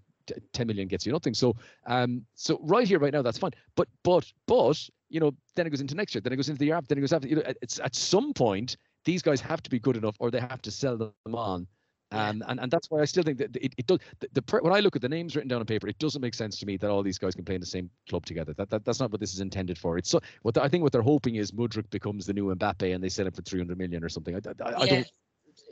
10 0.53 0.67
million 0.67 0.87
gets 0.87 1.05
you 1.05 1.11
nothing. 1.11 1.33
So, 1.33 1.55
um, 1.87 2.25
so 2.35 2.59
right 2.61 2.87
here, 2.87 2.99
right 2.99 3.13
now, 3.13 3.21
that's 3.21 3.37
fine. 3.37 3.51
But, 3.75 3.87
but, 4.03 4.25
but, 4.47 4.81
you 5.09 5.19
know, 5.19 5.31
then 5.55 5.67
it 5.67 5.69
goes 5.69 5.81
into 5.81 5.95
next 5.95 6.15
year, 6.15 6.21
then 6.21 6.33
it 6.33 6.35
goes 6.37 6.49
into 6.49 6.59
the 6.59 6.65
year 6.65 6.75
after, 6.75 6.87
then 6.89 6.97
it 6.97 7.01
goes 7.01 7.13
after. 7.13 7.27
You 7.27 7.37
know, 7.37 7.43
it's 7.61 7.79
at 7.79 7.95
some 7.95 8.33
point 8.33 8.77
these 9.05 9.21
guys 9.21 9.39
have 9.41 9.61
to 9.63 9.69
be 9.69 9.79
good 9.79 9.97
enough, 9.97 10.15
or 10.19 10.31
they 10.31 10.39
have 10.39 10.61
to 10.63 10.71
sell 10.71 10.97
them 10.97 11.13
on 11.33 11.67
um, 12.11 12.43
and, 12.47 12.59
and 12.59 12.71
that's 12.71 12.89
why 12.91 13.01
I 13.01 13.05
still 13.05 13.23
think 13.23 13.37
that 13.39 13.55
it, 13.55 13.73
it 13.77 13.87
does. 13.87 13.99
The, 14.19 14.29
the, 14.33 14.59
when 14.61 14.73
I 14.73 14.79
look 14.79 14.95
at 14.95 15.01
the 15.01 15.09
names 15.09 15.35
written 15.35 15.49
down 15.49 15.59
on 15.59 15.65
paper, 15.65 15.87
it 15.87 15.97
doesn't 15.97 16.21
make 16.21 16.33
sense 16.33 16.59
to 16.59 16.65
me 16.65 16.77
that 16.77 16.89
all 16.89 17.01
these 17.01 17.17
guys 17.17 17.33
can 17.35 17.45
play 17.45 17.55
in 17.55 17.61
the 17.61 17.67
same 17.67 17.89
club 18.09 18.25
together. 18.25 18.53
That, 18.53 18.69
that 18.69 18.85
that's 18.85 18.99
not 18.99 19.11
what 19.11 19.19
this 19.19 19.33
is 19.33 19.39
intended 19.39 19.77
for. 19.77 19.97
It's 19.97 20.09
so 20.09 20.19
what 20.43 20.53
the, 20.53 20.63
I 20.63 20.67
think 20.67 20.83
what 20.83 20.91
they're 20.91 21.01
hoping 21.01 21.35
is 21.35 21.51
Mudryk 21.51 21.89
becomes 21.89 22.25
the 22.25 22.33
new 22.33 22.53
Mbappe 22.55 22.93
and 22.93 23.03
they 23.03 23.09
sell 23.09 23.25
him 23.25 23.33
for 23.33 23.41
300 23.41 23.77
million 23.77 24.03
or 24.03 24.09
something. 24.09 24.35
I, 24.35 24.39
I, 24.63 24.81
I 24.81 24.85
don't. 24.87 25.11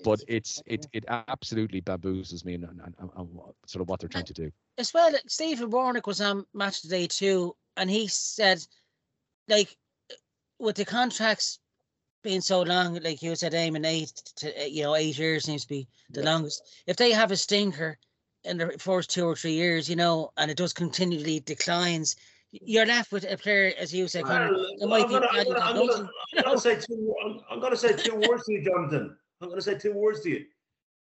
But 0.04 0.22
it's 0.28 0.62
it 0.66 0.86
it 0.92 1.06
absolutely 1.08 1.82
bamboozles 1.82 2.44
me 2.44 2.56
and, 2.56 2.64
and, 2.64 2.82
and, 3.00 3.10
and 3.16 3.30
sort 3.66 3.82
of 3.82 3.90
what 3.90 4.00
they're 4.00 4.10
trying 4.10 4.26
to 4.26 4.34
do. 4.34 4.52
As 4.78 4.94
well, 4.94 5.14
Stephen 5.28 5.70
Warnock 5.70 6.08
was 6.08 6.20
on 6.20 6.46
match 6.54 6.82
today 6.82 7.08
too, 7.08 7.56
and 7.78 7.90
he 7.90 8.08
said, 8.08 8.66
like, 9.48 9.78
with 10.60 10.78
the 10.78 10.86
contracts 10.86 11.60
being 12.24 12.42
so 12.42 12.62
long, 12.62 12.96
like 13.04 13.22
you 13.22 13.36
said, 13.36 13.54
aiming 13.54 13.86
eight 13.86 14.14
to 14.38 14.62
eh, 14.62 14.66
you 14.66 14.84
know 14.84 14.96
eight 14.96 15.18
years 15.18 15.46
seems 15.46 15.64
to 15.64 15.70
be 15.70 15.88
the 16.10 16.22
yeah. 16.22 16.32
longest. 16.32 16.64
If 16.88 16.98
they 16.98 17.12
have 17.12 17.32
a 17.32 17.38
stinker 17.38 17.98
in 18.44 18.58
the 18.58 18.76
first 18.80 19.10
two 19.10 19.26
or 19.26 19.36
three 19.36 19.54
years, 19.54 19.90
you 19.90 19.96
know, 19.96 20.32
and 20.38 20.50
it 20.50 20.58
does 20.58 20.74
continually 20.74 21.42
declines, 21.42 22.16
you're 22.52 22.86
left 22.86 23.12
with 23.12 23.26
a 23.30 23.38
player, 23.38 23.74
as 23.80 23.94
you 23.94 24.08
said, 24.08 24.26
Conor, 24.26 24.56
I'm 24.82 24.90
gonna, 24.90 24.96
I'm 24.96 25.10
gonna, 25.10 25.28
I'm 25.60 25.76
gonna, 25.76 26.10
I'm 26.38 26.44
gonna 26.44 26.58
say 26.60 26.76
two. 26.80 27.16
I'm, 27.26 27.40
I'm 27.50 27.60
gonna 27.60 27.78
say 27.78 27.94
two 27.96 28.16
words 28.16 28.46
to 28.46 28.54
you, 28.54 28.64
Jonathan. 28.64 29.16
I'm 29.42 29.50
gonna 29.50 29.62
say 29.62 29.78
two 29.78 29.94
words 29.94 30.22
to 30.22 30.30
you. 30.30 30.46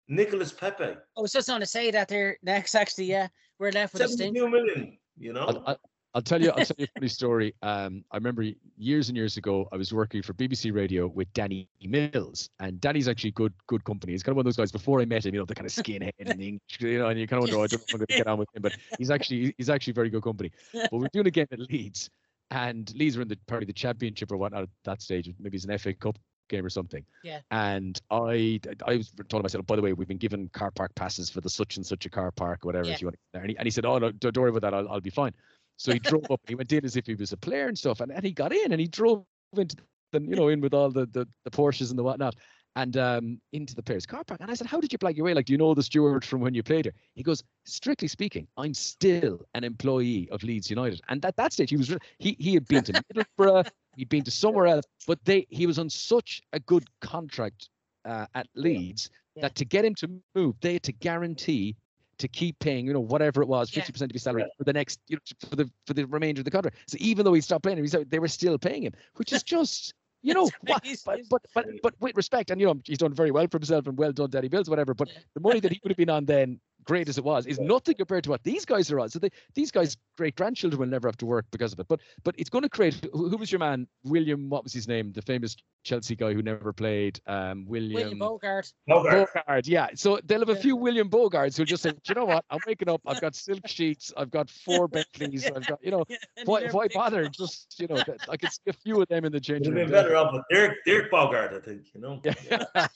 Nicholas 0.08 0.52
Pepe. 0.52 0.84
I 0.84 1.20
was 1.20 1.32
just 1.32 1.48
going 1.48 1.60
to 1.60 1.66
say 1.66 1.90
that 1.90 2.08
there 2.08 2.38
next. 2.42 2.74
Actually, 2.74 3.06
yeah, 3.06 3.28
we're 3.58 3.72
left 3.72 3.92
with 3.92 4.02
a 4.02 4.08
stinker. 4.08 4.48
million. 4.48 4.98
You 5.18 5.32
know. 5.32 5.64
I, 5.66 5.76
I'll 6.16 6.22
tell 6.22 6.42
you. 6.42 6.50
I'll 6.50 6.64
tell 6.64 6.76
you 6.78 6.86
a 6.86 6.88
funny 6.98 7.08
story. 7.08 7.54
Um, 7.60 8.02
I 8.10 8.16
remember 8.16 8.42
years 8.78 9.08
and 9.10 9.16
years 9.16 9.36
ago, 9.36 9.68
I 9.70 9.76
was 9.76 9.92
working 9.92 10.22
for 10.22 10.32
BBC 10.32 10.74
Radio 10.74 11.08
with 11.08 11.30
Danny 11.34 11.68
Mills, 11.82 12.48
and 12.58 12.80
Danny's 12.80 13.06
actually 13.06 13.32
good, 13.32 13.52
good 13.66 13.84
company. 13.84 14.14
He's 14.14 14.22
kind 14.22 14.32
of 14.32 14.36
one 14.36 14.40
of 14.40 14.46
those 14.46 14.56
guys. 14.56 14.72
Before 14.72 14.98
I 15.02 15.04
met 15.04 15.26
him, 15.26 15.34
you 15.34 15.40
know, 15.40 15.44
the 15.44 15.54
kind 15.54 15.66
of 15.66 15.72
skinhead 15.72 16.12
and 16.18 16.28
the 16.28 16.48
English, 16.48 16.80
you 16.80 17.00
know, 17.00 17.08
and 17.08 17.20
you 17.20 17.26
kind 17.26 17.42
of 17.42 17.50
wonder, 17.50 17.58
oh, 17.58 17.64
I 17.64 17.66
don't 17.66 17.80
know 17.80 17.84
if 17.86 17.94
I'm 17.94 17.98
going 17.98 18.06
to 18.06 18.16
get 18.16 18.26
on 18.26 18.38
with 18.38 18.48
him, 18.56 18.62
but 18.62 18.72
he's 18.98 19.10
actually, 19.10 19.54
he's 19.58 19.68
actually 19.68 19.92
very 19.92 20.08
good 20.08 20.22
company. 20.22 20.50
But 20.72 20.90
we're 20.90 21.08
doing 21.12 21.26
a 21.26 21.30
game 21.30 21.48
at 21.52 21.60
Leeds, 21.60 22.08
and 22.50 22.90
Leeds 22.96 23.18
were 23.18 23.22
in 23.22 23.28
the 23.28 23.36
probably 23.46 23.66
the 23.66 23.74
championship 23.74 24.32
or 24.32 24.38
whatnot 24.38 24.62
at 24.62 24.68
that 24.84 25.02
stage. 25.02 25.30
Maybe 25.38 25.56
it's 25.56 25.66
an 25.66 25.76
FA 25.76 25.92
Cup 25.92 26.18
game 26.48 26.64
or 26.64 26.70
something. 26.70 27.04
Yeah. 27.24 27.40
And 27.50 28.00
I 28.10 28.60
I 28.86 28.96
was 28.96 29.12
told 29.28 29.42
myself, 29.42 29.66
by 29.66 29.76
the 29.76 29.82
way, 29.82 29.92
we've 29.92 30.08
been 30.08 30.16
given 30.16 30.48
car 30.52 30.70
park 30.70 30.94
passes 30.94 31.28
for 31.28 31.40
the 31.40 31.50
such 31.50 31.76
and 31.76 31.84
such 31.84 32.06
a 32.06 32.10
car 32.10 32.30
park, 32.30 32.64
whatever, 32.64 32.86
yeah. 32.86 32.94
if 32.94 33.00
you 33.02 33.08
want. 33.08 33.18
And 33.34 33.50
he, 33.50 33.58
and 33.58 33.66
he 33.66 33.70
said, 33.70 33.84
oh 33.84 33.98
no, 33.98 34.10
don't 34.12 34.36
worry 34.36 34.50
about 34.50 34.62
that. 34.62 34.74
I'll, 34.74 34.88
I'll 34.88 35.00
be 35.00 35.10
fine. 35.10 35.34
So 35.76 35.92
he 35.92 35.98
drove 35.98 36.30
up. 36.30 36.40
He 36.46 36.54
went 36.54 36.72
in 36.72 36.84
as 36.84 36.96
if 36.96 37.06
he 37.06 37.14
was 37.14 37.32
a 37.32 37.36
player 37.36 37.68
and 37.68 37.78
stuff, 37.78 38.00
and, 38.00 38.10
and 38.10 38.24
he 38.24 38.32
got 38.32 38.52
in 38.52 38.72
and 38.72 38.80
he 38.80 38.86
drove 38.86 39.24
into 39.56 39.76
the 40.12 40.20
you 40.20 40.36
know 40.36 40.48
in 40.48 40.60
with 40.60 40.74
all 40.74 40.90
the 40.90 41.06
the, 41.06 41.26
the 41.44 41.50
Porsches 41.50 41.90
and 41.90 41.98
the 41.98 42.02
whatnot, 42.02 42.34
and 42.76 42.96
um 42.96 43.40
into 43.52 43.74
the 43.74 43.82
players' 43.82 44.06
car 44.06 44.24
park. 44.24 44.40
And 44.40 44.50
I 44.50 44.54
said, 44.54 44.66
"How 44.66 44.80
did 44.80 44.92
you 44.92 44.98
blag 44.98 45.16
your 45.16 45.26
way? 45.26 45.34
Like, 45.34 45.46
do 45.46 45.52
you 45.52 45.58
know 45.58 45.74
the 45.74 45.82
steward 45.82 46.24
from 46.24 46.40
when 46.40 46.54
you 46.54 46.62
played 46.62 46.86
here?" 46.86 46.94
He 47.14 47.22
goes, 47.22 47.42
"Strictly 47.64 48.08
speaking, 48.08 48.46
I'm 48.56 48.74
still 48.74 49.40
an 49.54 49.64
employee 49.64 50.28
of 50.30 50.42
Leeds 50.42 50.70
United." 50.70 51.00
And 51.08 51.24
at 51.24 51.36
that 51.36 51.52
stage, 51.52 51.70
he 51.70 51.76
was 51.76 51.94
he 52.18 52.36
he 52.38 52.54
had 52.54 52.66
been 52.66 52.84
to 52.84 52.92
Middlesbrough, 53.14 53.68
he'd 53.96 54.08
been 54.08 54.24
to 54.24 54.30
somewhere 54.30 54.66
else, 54.66 54.84
but 55.06 55.18
they 55.24 55.46
he 55.50 55.66
was 55.66 55.78
on 55.78 55.90
such 55.90 56.42
a 56.52 56.60
good 56.60 56.84
contract 57.00 57.68
uh, 58.06 58.26
at 58.34 58.46
Leeds 58.54 59.10
yeah. 59.34 59.42
that 59.42 59.54
to 59.56 59.64
get 59.64 59.84
him 59.84 59.94
to 59.96 60.08
move, 60.34 60.54
they 60.60 60.74
had 60.74 60.82
to 60.84 60.92
guarantee 60.92 61.76
to 62.18 62.28
keep 62.28 62.58
paying, 62.58 62.86
you 62.86 62.92
know, 62.92 63.00
whatever 63.00 63.42
it 63.42 63.46
was, 63.46 63.70
fifty 63.70 63.92
percent 63.92 64.10
of 64.10 64.14
his 64.14 64.22
salary 64.22 64.42
yeah. 64.42 64.48
for 64.56 64.64
the 64.64 64.72
next, 64.72 65.00
you 65.08 65.16
know, 65.16 65.48
for 65.48 65.56
the 65.56 65.70
for 65.86 65.94
the 65.94 66.04
remainder 66.06 66.40
of 66.40 66.44
the 66.44 66.50
contract. 66.50 66.76
So 66.88 66.96
even 67.00 67.24
though 67.24 67.34
he 67.34 67.40
stopped 67.40 67.62
playing, 67.62 67.78
he 67.78 67.86
said 67.86 68.10
they 68.10 68.18
were 68.18 68.28
still 68.28 68.58
paying 68.58 68.82
him, 68.82 68.92
which 69.16 69.32
is 69.32 69.42
just. 69.54 69.94
You 70.22 70.34
know, 70.34 70.50
what, 70.66 70.82
but, 71.04 71.20
but 71.30 71.40
but 71.54 71.66
but 71.82 71.94
with 72.00 72.16
respect, 72.16 72.50
and 72.50 72.60
you 72.60 72.66
know, 72.66 72.80
he's 72.84 72.98
done 72.98 73.14
very 73.14 73.30
well 73.30 73.46
for 73.48 73.58
himself, 73.58 73.86
and 73.86 73.96
well 73.96 74.10
done, 74.10 74.28
Danny 74.30 74.48
Mills, 74.48 74.68
whatever. 74.68 74.92
But 74.92 75.08
the 75.34 75.40
money 75.40 75.60
that 75.60 75.70
he 75.70 75.78
would 75.84 75.90
have 75.90 75.96
been 75.96 76.10
on 76.10 76.24
then 76.24 76.58
great 76.86 77.08
as 77.08 77.18
it 77.18 77.24
was, 77.24 77.46
is 77.46 77.58
nothing 77.58 77.94
compared 77.94 78.24
to 78.24 78.30
what 78.30 78.42
these 78.42 78.64
guys 78.64 78.90
are 78.90 79.00
on. 79.00 79.08
So 79.08 79.18
they, 79.18 79.30
these 79.54 79.70
guys' 79.70 79.96
great 80.16 80.36
grandchildren 80.36 80.80
will 80.80 80.88
never 80.88 81.08
have 81.08 81.16
to 81.18 81.26
work 81.26 81.46
because 81.50 81.72
of 81.72 81.80
it. 81.80 81.88
But 81.88 82.00
but 82.24 82.34
it's 82.38 82.50
going 82.50 82.62
to 82.62 82.68
create. 82.68 83.08
Who, 83.12 83.28
who, 83.28 83.36
was 83.36 83.52
your 83.52 83.58
man? 83.58 83.86
William. 84.04 84.48
What 84.48 84.64
was 84.64 84.72
his 84.72 84.88
name? 84.88 85.12
The 85.12 85.22
famous 85.22 85.56
Chelsea 85.84 86.16
guy 86.16 86.32
who 86.32 86.42
never 86.42 86.72
played. 86.72 87.20
Um, 87.26 87.66
William. 87.66 87.94
William 87.94 88.18
Bogarde. 88.18 88.72
Bogarde. 88.88 89.26
Bogarde. 89.34 89.68
Yeah. 89.68 89.88
So 89.94 90.18
they'll 90.24 90.40
have 90.40 90.48
a 90.48 90.56
few 90.56 90.76
William 90.76 91.08
Bogards 91.10 91.56
who'll 91.56 91.66
just 91.66 91.82
say, 91.82 91.92
you 92.08 92.14
know 92.14 92.24
what? 92.24 92.44
I'm 92.50 92.60
waking 92.66 92.88
up. 92.88 93.00
I've 93.06 93.20
got 93.20 93.34
silk 93.34 93.66
sheets. 93.66 94.12
I've 94.16 94.30
got 94.30 94.50
four 94.50 94.88
Bentleys. 94.96 95.46
I've 95.46 95.66
got 95.66 95.78
you 95.82 95.90
know. 95.90 96.04
why 96.44 96.68
why 96.68 96.88
bother? 96.94 97.28
Just 97.28 97.76
you 97.78 97.88
know, 97.88 98.02
I 98.28 98.36
could 98.36 98.50
see 98.50 98.62
a 98.68 98.72
few 98.72 99.02
of 99.02 99.08
them 99.08 99.24
in 99.24 99.32
the 99.32 99.40
changing 99.40 99.74
room. 99.74 99.90
better 99.90 100.16
off 100.16 100.32
with 100.32 100.42
Derek 100.50 100.84
Derek 100.84 101.12
Bogarde, 101.12 101.56
I 101.56 101.64
think. 101.64 101.82
You 101.94 102.00
know. 102.00 102.20
Yeah. 102.24 102.86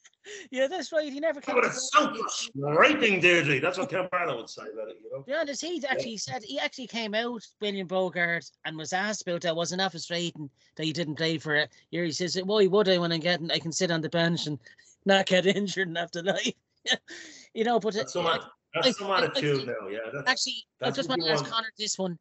yeah, 0.52 0.68
that's 0.68 0.92
right. 0.92 1.12
He 1.12 1.20
never 1.20 1.42
came. 1.42 1.56
But 1.56 1.66
it's 1.66 1.92
sunk 1.92 2.18
raping 2.56 3.20
Deirdre. 3.20 3.60
That's 3.60 3.78
what 3.78 3.90
Ken 3.90 4.08
Barlow 4.12 4.38
would 4.38 4.50
say 4.50 4.64
about 4.74 4.90
it, 4.90 4.98
you 5.04 5.10
know. 5.12 5.24
Yeah, 5.28 5.42
honest, 5.42 5.62
he 5.62 5.84
actually 5.88 6.12
yeah. 6.12 6.18
said 6.18 6.44
he 6.44 6.60
actually 6.60 6.88
came 6.88 7.14
out, 7.14 7.46
William 7.62 7.88
Bogarde, 7.88 8.50
and 8.66 8.78
was 8.78 8.94
asked 8.94 9.22
about 9.24 9.42
that. 9.42 9.56
Wasn't 9.56 9.82
straight 10.00 10.36
and 10.36 10.50
that 10.76 10.84
he 10.84 10.94
didn't 10.94 11.16
play 11.16 11.38
for 11.38 11.56
a 11.56 11.68
year. 11.92 12.06
He 12.06 12.12
says, 12.12 12.38
"Why 12.44 12.68
would 12.68 12.90
I 12.90 12.98
when 12.98 13.12
I'm 13.12 13.20
getting? 13.20 13.52
I 13.52 13.60
can 13.60 13.72
sit 13.72 13.92
on 13.92 14.02
the 14.02 14.10
bench 14.10 14.48
and 14.48 14.60
not 15.06 15.26
get 15.26 15.46
injured 15.46 15.88
and 15.88 15.98
have 15.98 16.12
to 16.12 16.24
lie." 16.24 16.54
you 17.54 17.64
know, 17.64 17.80
but 17.80 17.94
that's 17.94 18.14
so 18.14 18.24
much. 18.24 18.42
That's 18.74 18.88
I, 18.88 18.92
some 18.92 19.12
attitude 19.12 19.70
I, 19.70 19.74
now. 19.74 19.88
Yeah. 19.88 20.00
That's, 20.14 20.30
actually, 20.30 20.66
that's 20.80 20.94
I 20.94 20.96
just 20.96 21.10
want 21.10 21.22
to 21.24 21.32
ask 21.32 21.46
Conor 21.46 21.72
this 21.78 21.98
one. 21.98 22.18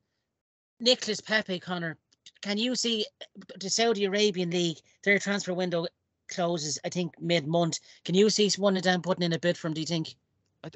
Nicholas 0.81 1.21
Pepe, 1.21 1.61
Conor, 1.61 1.97
can 2.43 2.59
you 2.59 2.75
see 2.75 3.07
uh, 3.23 3.45
the 3.61 3.71
Saudi 3.71 4.05
Arabian 4.05 4.51
League, 4.51 4.79
their 5.03 5.19
transfer 5.19 5.55
window 5.55 5.87
closes, 6.29 6.79
I 6.85 6.89
think, 6.89 7.15
mid 7.21 7.47
month. 7.47 7.81
Can 8.05 8.15
you 8.15 8.31
see 8.31 8.51
one 8.57 8.77
of 8.77 8.83
them 8.83 9.03
putting 9.03 9.25
in 9.25 9.33
a 9.33 9.39
bid 9.39 9.57
from, 9.57 9.75
do 9.75 9.81
you 9.81 9.87
think? 9.87 10.15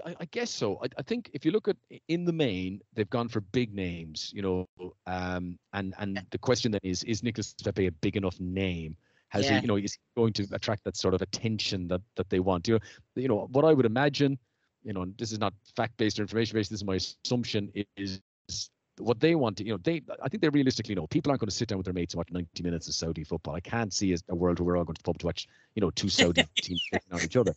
I, 0.04 0.16
I, 0.20 0.24
guess 0.26 0.50
so. 0.50 0.78
I, 0.82 0.88
I, 0.98 1.02
think 1.02 1.30
if 1.32 1.46
you 1.46 1.50
look 1.50 1.66
at 1.66 1.76
in 2.08 2.24
the 2.24 2.32
main, 2.32 2.80
they've 2.94 3.08
gone 3.08 3.28
for 3.28 3.40
big 3.40 3.74
names, 3.74 4.30
you 4.34 4.42
know. 4.42 4.68
Um, 5.06 5.58
and 5.72 5.94
and 5.98 6.22
the 6.30 6.38
question 6.38 6.72
then 6.72 6.80
is: 6.82 7.02
Is 7.04 7.22
Nicholas 7.22 7.54
Pepe 7.64 7.86
a 7.86 7.92
big 7.92 8.16
enough 8.16 8.38
name? 8.38 8.96
Has 9.30 9.44
yeah. 9.44 9.56
he, 9.56 9.60
you 9.62 9.66
know, 9.66 9.76
is 9.76 9.94
he 9.94 9.98
going 10.16 10.32
to 10.34 10.46
attract 10.52 10.84
that 10.84 10.96
sort 10.96 11.14
of 11.14 11.22
attention 11.22 11.88
that 11.88 12.02
that 12.16 12.28
they 12.28 12.40
want? 12.40 12.68
You 12.68 12.74
know, 12.74 12.80
you 13.14 13.28
know 13.28 13.48
what 13.52 13.64
I 13.64 13.72
would 13.72 13.86
imagine. 13.86 14.38
You 14.84 14.92
know, 14.92 15.06
this 15.18 15.32
is 15.32 15.38
not 15.38 15.54
fact-based 15.74 16.18
or 16.18 16.22
information-based. 16.22 16.70
This 16.70 16.80
is 16.80 16.84
my 16.84 16.96
assumption. 16.96 17.72
Is 17.96 18.20
what 18.98 19.20
they 19.20 19.34
want 19.34 19.56
to, 19.58 19.64
you 19.64 19.72
know, 19.72 19.78
they, 19.82 20.02
I 20.22 20.28
think 20.28 20.42
they 20.42 20.48
realistically 20.48 20.94
know 20.94 21.06
people 21.06 21.30
aren't 21.30 21.40
going 21.40 21.48
to 21.48 21.54
sit 21.54 21.68
down 21.68 21.78
with 21.78 21.84
their 21.84 21.94
mates 21.94 22.14
and 22.14 22.18
watch 22.18 22.30
90 22.30 22.62
minutes 22.62 22.88
of 22.88 22.94
Saudi 22.94 23.24
football. 23.24 23.54
I 23.54 23.60
can't 23.60 23.92
see 23.92 24.12
a, 24.12 24.16
a 24.28 24.34
world 24.34 24.60
where 24.60 24.66
we're 24.66 24.76
all 24.78 24.84
going 24.84 24.94
to 24.94 25.02
the 25.02 25.04
pub 25.04 25.18
to 25.18 25.26
watch, 25.26 25.48
you 25.74 25.80
know, 25.80 25.90
two 25.90 26.08
Saudi 26.08 26.44
teams 26.56 26.82
taking 26.92 27.12
on 27.12 27.22
each 27.22 27.36
other. 27.36 27.54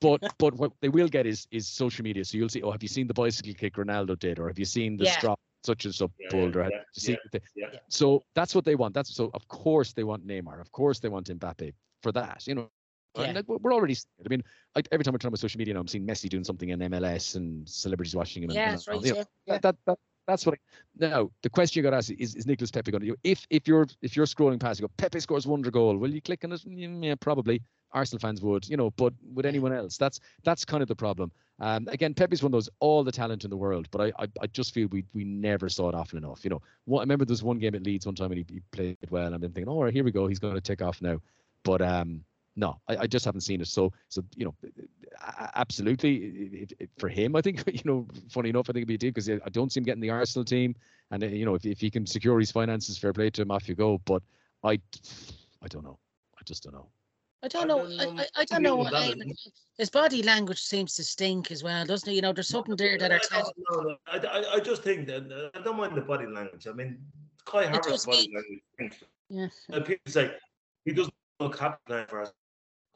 But 0.00 0.34
but 0.38 0.54
what 0.54 0.72
they 0.80 0.88
will 0.88 1.08
get 1.08 1.26
is 1.26 1.46
is 1.50 1.68
social 1.68 2.02
media. 2.02 2.24
So 2.24 2.38
you'll 2.38 2.48
see, 2.48 2.62
oh, 2.62 2.70
have 2.70 2.82
you 2.82 2.88
seen 2.88 3.06
the 3.06 3.12
bicycle 3.12 3.52
kick 3.52 3.74
Ronaldo 3.74 4.18
did, 4.18 4.38
or 4.38 4.48
have 4.48 4.58
you 4.58 4.64
seen 4.64 4.96
the 4.96 5.04
yeah. 5.04 5.18
straw 5.18 5.36
such 5.62 5.84
and 5.84 5.94
such 5.94 6.10
yeah, 6.18 6.30
pulled, 6.30 6.56
or 6.56 6.70
yeah, 6.70 7.16
yeah, 7.54 7.66
So 7.88 8.22
that's 8.34 8.54
what 8.54 8.64
they 8.64 8.76
want. 8.76 8.94
That's 8.94 9.14
so 9.14 9.30
of 9.34 9.46
course 9.48 9.92
they 9.92 10.04
want 10.04 10.26
Neymar, 10.26 10.58
of 10.58 10.72
course 10.72 11.00
they 11.00 11.10
want 11.10 11.28
Mbappe 11.28 11.74
for 12.02 12.12
that. 12.12 12.46
You 12.46 12.54
know, 12.54 12.70
yeah. 13.18 13.42
we're 13.46 13.74
already. 13.74 13.96
I 14.24 14.28
mean, 14.28 14.42
I, 14.74 14.82
every 14.90 15.04
time 15.04 15.14
I 15.14 15.18
turn 15.18 15.28
on 15.28 15.32
my 15.32 15.36
social 15.36 15.58
media 15.58 15.74
now, 15.74 15.80
I'm 15.80 15.88
seeing 15.88 16.06
Messi 16.06 16.28
doing 16.28 16.44
something 16.44 16.70
in 16.70 16.78
MLS 16.78 17.36
and 17.36 17.68
celebrities 17.68 18.16
watching 18.16 18.44
him. 18.44 18.50
Yeah, 18.52 18.64
and, 18.64 18.72
that's 18.72 18.88
right. 18.88 19.02
You 19.02 19.14
know, 19.14 19.24
yeah. 19.46 19.58
That, 19.58 19.76
that, 19.84 19.98
that's 20.30 20.46
what. 20.46 20.54
I, 20.54 20.58
now 20.98 21.30
the 21.42 21.50
question 21.50 21.78
you 21.78 21.82
got 21.82 21.90
to 21.90 21.96
ask 21.96 22.10
is: 22.10 22.34
Is 22.34 22.46
Nicholas 22.46 22.70
Pepe 22.70 22.90
going 22.90 23.04
to? 23.04 23.16
If 23.24 23.46
if 23.50 23.66
you're 23.66 23.86
if 24.02 24.16
you're 24.16 24.26
scrolling 24.26 24.60
past, 24.60 24.80
you 24.80 24.86
go 24.86 24.92
Pepe 24.96 25.20
scores 25.20 25.46
wonder 25.46 25.70
goal. 25.70 25.96
Will 25.96 26.10
you 26.10 26.22
click 26.22 26.44
on 26.44 26.52
it? 26.52 26.62
Yeah, 26.64 27.14
probably. 27.20 27.62
Arsenal 27.92 28.20
fans 28.20 28.40
would, 28.40 28.68
you 28.68 28.76
know, 28.76 28.90
but 28.92 29.12
would 29.34 29.44
anyone 29.44 29.72
else? 29.72 29.96
That's 29.96 30.20
that's 30.44 30.64
kind 30.64 30.82
of 30.82 30.88
the 30.88 30.94
problem. 30.94 31.32
Um, 31.58 31.88
again, 31.88 32.14
Pepe's 32.14 32.42
one 32.42 32.48
of 32.48 32.52
those 32.52 32.68
all 32.78 33.02
the 33.02 33.12
talent 33.12 33.44
in 33.44 33.50
the 33.50 33.56
world, 33.56 33.88
but 33.90 34.00
I, 34.00 34.22
I, 34.22 34.28
I 34.42 34.46
just 34.46 34.72
feel 34.72 34.88
we 34.88 35.04
we 35.12 35.24
never 35.24 35.68
saw 35.68 35.88
it 35.88 35.94
often 35.94 36.18
enough. 36.18 36.44
You 36.44 36.50
know, 36.50 36.62
what, 36.84 37.00
I 37.00 37.02
remember 37.02 37.24
there 37.24 37.32
was 37.32 37.42
one 37.42 37.58
game 37.58 37.74
at 37.74 37.82
Leeds 37.82 38.06
one 38.06 38.14
time 38.14 38.30
and 38.32 38.38
he, 38.38 38.54
he 38.54 38.60
played 38.70 38.96
well, 39.10 39.26
and 39.26 39.34
I'm 39.34 39.40
been 39.40 39.52
thinking, 39.52 39.72
oh, 39.72 39.84
here 39.86 40.04
we 40.04 40.12
go, 40.12 40.26
he's 40.26 40.38
going 40.38 40.54
to 40.54 40.60
take 40.60 40.82
off 40.82 41.02
now. 41.02 41.20
But 41.64 41.82
um, 41.82 42.24
no, 42.56 42.80
I, 42.88 42.96
I 42.98 43.06
just 43.06 43.24
haven't 43.24 43.42
seen 43.42 43.60
it. 43.60 43.68
So 43.68 43.92
so 44.08 44.22
you 44.36 44.44
know, 44.44 44.54
absolutely 45.54 46.16
it, 46.16 46.72
it, 46.78 46.90
for 46.98 47.08
him, 47.08 47.36
I 47.36 47.40
think 47.40 47.62
you 47.72 47.82
know, 47.84 48.06
funny 48.30 48.50
enough, 48.50 48.68
I 48.68 48.72
think 48.72 48.82
it'd 48.82 48.88
be 48.88 48.94
a 48.94 48.98
deal 48.98 49.10
because 49.10 49.30
I 49.30 49.48
don't 49.50 49.72
see 49.72 49.80
him 49.80 49.84
getting 49.84 50.02
the 50.02 50.10
Arsenal 50.10 50.44
team, 50.44 50.74
and 51.10 51.22
uh, 51.22 51.26
you 51.26 51.44
know, 51.44 51.54
if 51.54 51.64
if 51.64 51.80
he 51.80 51.90
can 51.90 52.06
secure 52.06 52.38
his 52.38 52.50
finances, 52.50 52.98
fair 52.98 53.12
play 53.12 53.30
to 53.30 53.42
him, 53.42 53.50
off 53.50 53.68
you 53.68 53.74
go. 53.74 53.98
But 54.04 54.22
I, 54.64 54.80
I 55.62 55.68
don't 55.68 55.84
know. 55.84 55.98
I 56.38 56.42
just 56.44 56.62
don't 56.64 56.74
know. 56.74 56.88
I 57.42 57.48
don't 57.48 57.68
know. 57.68 57.86
I, 57.86 58.04
I, 58.04 58.26
I 58.36 58.44
don't 58.44 58.62
know. 58.62 58.84
I, 58.84 59.14
his 59.78 59.88
body 59.88 60.22
language 60.22 60.60
seems 60.60 60.94
to 60.96 61.04
stink 61.04 61.50
as 61.50 61.62
well, 61.62 61.86
doesn't 61.86 62.10
it? 62.10 62.14
You 62.14 62.20
know, 62.20 62.34
there's 62.34 62.48
something 62.48 62.76
there 62.76 62.98
that 62.98 63.10
are. 63.10 63.20
I, 63.32 63.42
no, 63.70 63.80
no. 63.80 63.96
I, 64.06 64.56
I 64.56 64.60
just 64.60 64.82
think 64.82 65.06
that 65.06 65.50
I 65.54 65.62
don't 65.62 65.78
mind 65.78 65.96
the 65.96 66.02
body 66.02 66.26
language. 66.26 66.66
I 66.66 66.72
mean, 66.72 66.98
Kai 67.46 67.66
Havertz's 67.66 68.04
body 68.04 68.30
language. 68.34 69.02
Yeah. 69.30 69.48
people 69.80 69.96
say 70.12 70.32
he 70.84 70.92
doesn't 70.92 71.14
look 71.40 71.58
happy 71.58 71.78
for 72.08 72.22
us. 72.22 72.32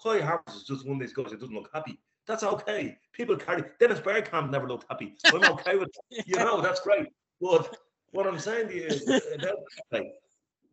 Kai 0.03 0.21
Havertz 0.21 0.57
is 0.57 0.65
just 0.65 0.87
one 0.87 0.97
of 0.97 1.01
these 1.01 1.13
guys 1.13 1.31
that 1.31 1.41
doesn't 1.41 1.55
look 1.55 1.71
happy. 1.73 1.99
That's 2.27 2.43
okay. 2.43 2.97
People 3.13 3.37
carry. 3.37 3.65
Dennis 3.81 4.01
Bergkamp 4.01 4.51
never 4.51 4.67
looked 4.67 4.87
happy. 4.89 5.15
I'm 5.27 5.45
okay 5.53 5.77
with 5.77 5.91
that. 6.11 6.27
You 6.27 6.37
know, 6.37 6.61
that's 6.61 6.81
great. 6.81 7.07
But 7.41 7.77
what 8.13 8.27
I'm 8.27 8.39
saying 8.39 8.69
to 8.69 8.75
you 8.75 8.83
is, 8.83 9.09
uh, 9.09 9.21
that, 9.41 9.57
like, 9.93 10.07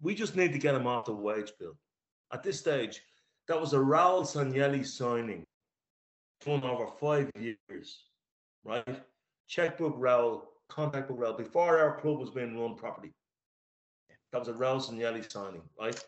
we 0.01 0.15
just 0.15 0.35
need 0.35 0.53
to 0.53 0.59
get 0.59 0.75
him 0.75 0.87
off 0.87 1.05
the 1.05 1.13
wage 1.13 1.51
bill. 1.59 1.77
At 2.33 2.43
this 2.43 2.59
stage, 2.59 3.01
that 3.47 3.59
was 3.59 3.73
a 3.73 3.77
Raul 3.77 4.21
Sanllehi 4.21 4.85
signing 4.85 5.45
done 6.45 6.63
over 6.63 6.87
five 6.87 7.29
years, 7.37 8.03
right? 8.63 9.03
Checkbook 9.47 9.97
Raul, 9.97 10.43
contact 10.69 11.09
book 11.09 11.19
Raul, 11.19 11.37
before 11.37 11.77
our 11.79 11.99
club 11.99 12.19
was 12.19 12.29
being 12.29 12.57
run 12.57 12.75
properly. 12.75 13.11
That 14.31 14.39
was 14.39 14.47
a 14.47 14.53
Raul 14.53 14.81
Sanllehi 14.81 15.29
signing, 15.29 15.63
right? 15.79 16.01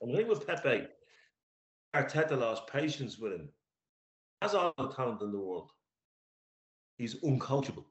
And 0.00 0.10
the 0.10 0.18
thing 0.18 0.28
with 0.28 0.46
Pepe, 0.46 0.86
Arteta 1.94 2.38
lost 2.38 2.66
patience 2.66 3.18
with 3.18 3.32
him. 3.32 3.48
Has 4.42 4.54
all 4.54 4.74
the 4.76 4.88
talent 4.88 5.22
in 5.22 5.32
the 5.32 5.38
world. 5.38 5.70
He's 6.98 7.14
uncoachable. 7.22 7.84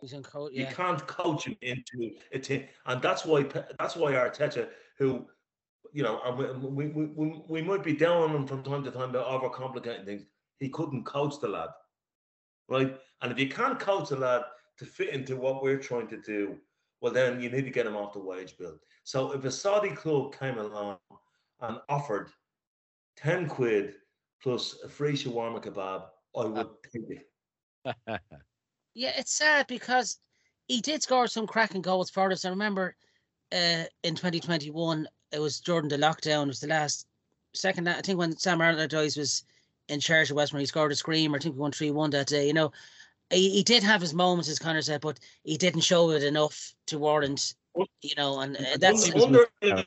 He's 0.00 0.12
uncoachable. 0.12 0.50
Yeah. 0.52 0.68
You 0.68 0.74
can't 0.74 1.06
coach 1.06 1.46
him 1.46 1.56
into 1.62 2.10
it, 2.30 2.68
and 2.86 3.02
that's 3.02 3.24
why 3.24 3.46
that's 3.78 3.96
why 3.96 4.12
Arteta, 4.12 4.68
who 4.98 5.26
you 5.92 6.02
know, 6.02 6.20
and 6.24 6.62
we, 6.62 6.88
we, 6.88 7.06
we, 7.06 7.42
we 7.48 7.62
might 7.62 7.82
be 7.82 7.94
down 7.94 8.22
on 8.22 8.36
him 8.36 8.46
from 8.46 8.62
time 8.62 8.84
to 8.84 8.90
time 8.90 9.10
about 9.10 9.26
overcomplicating 9.26 10.04
things. 10.04 10.26
He 10.58 10.68
couldn't 10.68 11.04
coach 11.04 11.40
the 11.40 11.48
lad, 11.48 11.70
right? 12.68 12.98
And 13.22 13.32
if 13.32 13.38
you 13.38 13.48
can't 13.48 13.80
coach 13.80 14.10
the 14.10 14.16
lad 14.16 14.42
to 14.78 14.84
fit 14.84 15.10
into 15.10 15.36
what 15.36 15.62
we're 15.62 15.78
trying 15.78 16.08
to 16.08 16.18
do, 16.18 16.56
well, 17.00 17.12
then 17.12 17.40
you 17.40 17.50
need 17.50 17.64
to 17.64 17.70
get 17.70 17.86
him 17.86 17.96
off 17.96 18.14
the 18.14 18.20
wage 18.20 18.56
bill. 18.58 18.78
So 19.04 19.32
if 19.32 19.44
a 19.44 19.50
Saudi 19.50 19.90
club 19.90 20.36
came 20.38 20.58
along 20.58 20.98
and 21.60 21.78
offered 21.88 22.30
10 23.16 23.48
quid 23.48 23.94
plus 24.42 24.78
a 24.84 24.88
free 24.88 25.12
shawarma 25.12 25.62
kebab, 25.62 26.04
I 26.36 26.44
would 26.44 26.68
take 26.92 27.10
it. 27.10 27.98
yeah, 28.94 29.12
it's 29.16 29.32
sad 29.32 29.66
because 29.66 30.18
he 30.68 30.80
did 30.80 31.02
score 31.02 31.26
some 31.26 31.46
cracking 31.46 31.82
goals 31.82 32.10
for 32.10 32.30
us. 32.30 32.44
I 32.44 32.50
remember 32.50 32.96
uh, 33.52 33.84
in 34.02 34.14
2021, 34.14 35.06
it 35.32 35.38
was 35.38 35.60
during 35.60 35.88
the 35.88 35.96
lockdown. 35.96 36.44
It 36.44 36.48
was 36.48 36.60
the 36.60 36.68
last 36.68 37.06
second. 37.54 37.88
I 37.88 38.00
think 38.00 38.18
when 38.18 38.36
Sam 38.36 38.60
Allardyce 38.60 39.16
was 39.16 39.44
in 39.88 40.00
charge 40.00 40.30
of 40.30 40.36
West 40.36 40.52
Westmore, 40.52 40.60
he 40.60 40.66
scored 40.66 40.92
a 40.92 40.96
screamer. 40.96 41.36
I 41.36 41.40
think 41.40 41.54
we 41.54 41.60
won 41.60 41.72
three 41.72 41.90
one 41.90 42.10
that 42.10 42.26
day. 42.26 42.46
You 42.46 42.54
know, 42.54 42.72
he, 43.30 43.50
he 43.50 43.62
did 43.62 43.82
have 43.82 44.00
his 44.00 44.14
moments, 44.14 44.48
as 44.48 44.58
Conor 44.58 44.82
said, 44.82 45.00
but 45.00 45.18
he 45.44 45.56
didn't 45.56 45.80
show 45.82 46.10
it 46.10 46.22
enough 46.22 46.74
to 46.86 46.98
warrant. 46.98 47.54
You 48.02 48.14
know, 48.16 48.40
and 48.40 48.56
uh, 48.56 48.76
that's. 48.78 49.14
Under, 49.14 49.46
under, 49.62 49.84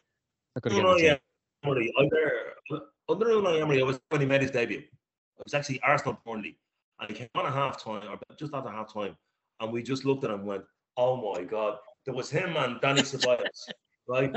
under, 1.66 2.82
under 3.10 3.26
Unai 3.26 3.62
Emery, 3.62 3.82
I 3.82 3.84
was 3.84 4.00
when 4.10 4.22
he 4.22 4.28
made 4.28 4.42
his 4.42 4.52
debut. 4.52 4.80
It 4.80 5.44
was 5.44 5.54
actually 5.54 5.82
Arsenal 5.82 6.20
Burnley, 6.26 6.58
and 7.00 7.10
he 7.10 7.16
came 7.16 7.30
on 7.36 7.46
at 7.46 7.54
half 7.54 7.84
time 7.84 8.08
or 8.08 8.20
just 8.38 8.54
after 8.54 8.70
half 8.70 8.94
time, 8.94 9.16
and 9.60 9.72
we 9.72 9.82
just 9.82 10.06
looked 10.06 10.24
at 10.24 10.30
him 10.30 10.40
and 10.40 10.48
went, 10.48 10.64
"Oh 10.98 11.34
my 11.34 11.44
god!" 11.44 11.78
There 12.06 12.14
was 12.14 12.30
him 12.30 12.56
and 12.58 12.80
Dani 12.82 13.00
Ceballos, 13.00 13.70
right? 14.08 14.36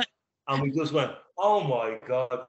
and 0.49 0.63
we 0.63 0.71
just 0.71 0.93
went, 0.93 1.13
"Oh 1.37 1.63
my 1.63 1.99
god, 2.07 2.47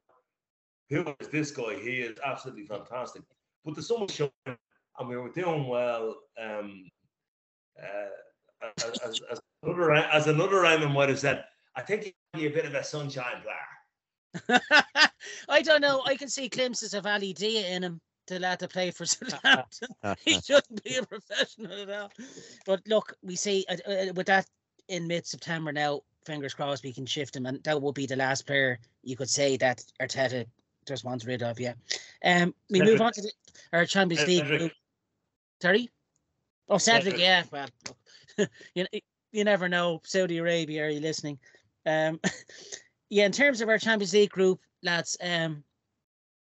who 0.89 1.13
is 1.19 1.27
this 1.29 1.51
guy? 1.51 1.75
He 1.79 1.99
is 2.01 2.17
absolutely 2.23 2.65
fantastic." 2.65 3.23
But 3.65 3.75
the 3.75 3.81
sun 3.81 4.01
was 4.01 4.13
shining, 4.13 4.57
and 4.99 5.09
we 5.09 5.17
were 5.17 5.29
doing 5.29 5.67
well. 5.67 6.15
Um, 6.41 6.89
uh, 7.81 8.67
as, 8.77 8.99
as, 8.99 9.21
as, 9.31 9.41
another 9.63 9.93
as 9.93 10.27
another 10.27 10.61
Raymond 10.61 10.93
might 10.93 11.09
have 11.09 11.19
said, 11.19 11.43
I 11.75 11.81
think 11.81 12.03
he'd 12.03 12.15
be 12.33 12.47
a 12.47 12.49
bit 12.49 12.65
of 12.65 12.73
a 12.75 12.83
sunshine 12.83 13.41
player. 13.41 14.61
I 15.49 15.61
don't 15.61 15.81
know. 15.81 16.01
I 16.05 16.15
can 16.15 16.29
see 16.29 16.47
glimpses 16.47 16.93
of 16.93 17.05
Ali 17.05 17.33
Dia 17.33 17.67
in 17.67 17.83
him 17.83 18.01
to 18.27 18.39
let 18.39 18.59
to 18.59 18.67
play 18.67 18.91
for 18.91 19.05
Southampton. 19.05 19.89
he 20.23 20.39
shouldn't 20.39 20.83
be 20.83 20.95
a 20.95 21.03
professional 21.03 21.81
at 21.81 21.89
all. 21.89 22.11
But 22.65 22.81
look, 22.87 23.13
we 23.21 23.35
see 23.35 23.65
uh, 23.69 23.77
uh, 23.89 24.13
with 24.15 24.27
that 24.27 24.47
in 24.87 25.07
mid 25.07 25.25
September 25.25 25.71
now, 25.71 26.01
fingers 26.25 26.53
crossed 26.53 26.83
we 26.83 26.93
can 26.93 27.05
shift 27.05 27.35
him, 27.35 27.45
and 27.45 27.63
that 27.63 27.81
will 27.81 27.91
be 27.91 28.05
the 28.05 28.15
last 28.15 28.47
player 28.47 28.79
you 29.03 29.15
could 29.15 29.29
say 29.29 29.57
that 29.57 29.83
Arteta 30.01 30.45
just 30.87 31.03
wants 31.03 31.25
rid 31.25 31.43
of. 31.43 31.59
Yeah. 31.59 31.73
Um, 32.23 32.53
we 32.69 32.79
Cedric. 32.79 32.93
move 32.93 33.01
on 33.01 33.13
to 33.13 33.21
the, 33.21 33.31
our 33.71 33.85
Champions 33.85 34.27
League. 34.27 34.71
Sorry. 35.63 35.89
Oh, 36.67 36.77
Cedric. 36.77 37.15
Cedric. 37.15 37.21
Yeah. 37.21 37.43
Well, 37.49 37.67
you 38.75 38.85
you 39.31 39.45
never 39.45 39.69
know. 39.69 40.01
Saudi 40.03 40.37
Arabia, 40.39 40.83
are 40.83 40.89
you 40.89 40.99
listening? 40.99 41.39
Um, 41.85 42.19
yeah. 43.09 43.25
In 43.25 43.31
terms 43.31 43.61
of 43.61 43.69
our 43.69 43.77
Champions 43.77 44.13
League 44.13 44.29
group, 44.29 44.59
lads, 44.81 45.15
um, 45.23 45.63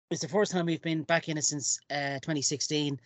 it's 0.09 0.21
the 0.21 0.27
first 0.27 0.51
time 0.51 0.65
we've 0.65 0.81
been 0.81 1.03
back 1.03 1.29
in 1.29 1.37
it 1.37 1.43
since 1.43 1.79
uh 1.91 2.17
2016. 2.21 2.99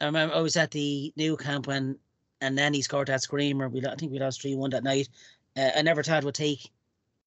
I 0.00 0.04
remember 0.04 0.32
I 0.32 0.40
was 0.40 0.56
at 0.56 0.70
the 0.70 1.12
Nou 1.16 1.36
Camp 1.36 1.66
when 1.66 1.98
and 2.40 2.56
then 2.56 2.72
he 2.72 2.80
scored 2.80 3.08
that 3.08 3.22
screamer. 3.22 3.68
We 3.68 3.84
I 3.84 3.96
think 3.96 4.12
we 4.12 4.20
lost 4.20 4.40
three 4.40 4.54
one 4.54 4.70
that 4.70 4.84
night, 4.84 5.08
uh, 5.56 5.70
I 5.76 5.82
never 5.82 6.04
thought 6.04 6.22
it 6.22 6.24
would 6.24 6.36
take 6.36 6.70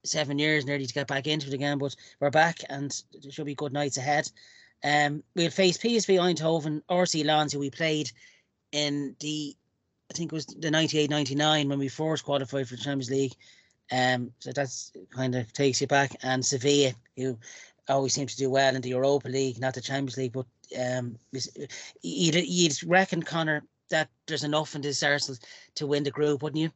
seven 0.06 0.40
years 0.40 0.66
nearly 0.66 0.86
to 0.86 0.94
get 0.94 1.08
back 1.08 1.28
into 1.28 1.48
it 1.48 1.54
again, 1.54 1.80
but 1.80 1.98
we're 2.22 2.30
back 2.30 2.60
and 2.70 3.04
there 3.22 3.32
should 3.34 3.46
be 3.46 3.56
good 3.56 3.74
nights 3.74 3.98
ahead. 3.98 4.32
Um, 4.84 5.24
we'll 5.36 5.52
face 5.52 5.78
PSV 5.78 6.18
Eindhoven, 6.20 6.82
RC 6.90 7.26
Lens, 7.26 7.54
who 7.54 7.60
we 7.60 7.70
played 7.70 8.12
in 8.72 9.16
the, 9.20 9.56
I 10.12 10.14
think 10.14 10.32
it 10.32 10.36
was 10.36 10.46
the 10.46 10.72
98 10.72 11.10
99 11.10 11.70
when 11.70 11.80
we 11.80 11.88
first 11.88 12.26
qualified 12.26 12.68
for 12.68 12.76
the 12.76 12.82
Champions 12.82 13.10
League. 13.10 13.34
Um, 13.92 14.32
so 14.40 14.52
that's 14.52 14.92
kind 15.14 15.36
of 15.36 15.52
takes 15.54 15.82
you 15.82 15.88
back. 15.88 16.16
And 16.24 16.46
Sevilla, 16.46 16.94
who 17.16 17.38
always 17.90 18.14
seem 18.14 18.28
to 18.28 18.38
do 18.38 18.50
well 18.50 18.76
in 18.76 18.82
the 18.82 18.90
Europa 18.90 19.28
League, 19.28 19.60
not 19.60 19.74
the 19.74 19.82
Champions 19.82 20.18
League, 20.18 20.34
but 20.34 20.46
um, 20.80 21.18
you'd, 22.02 22.36
you'd 22.36 22.84
reckon, 22.84 23.22
Conor, 23.22 23.64
that 23.90 24.10
there's 24.28 24.46
enough 24.46 24.76
in 24.76 24.82
this 24.82 25.04
Arsenal 25.04 25.38
to 25.76 25.88
win 25.88 26.04
the 26.04 26.12
group, 26.12 26.42
wouldn't 26.42 26.62
you? 26.62 26.72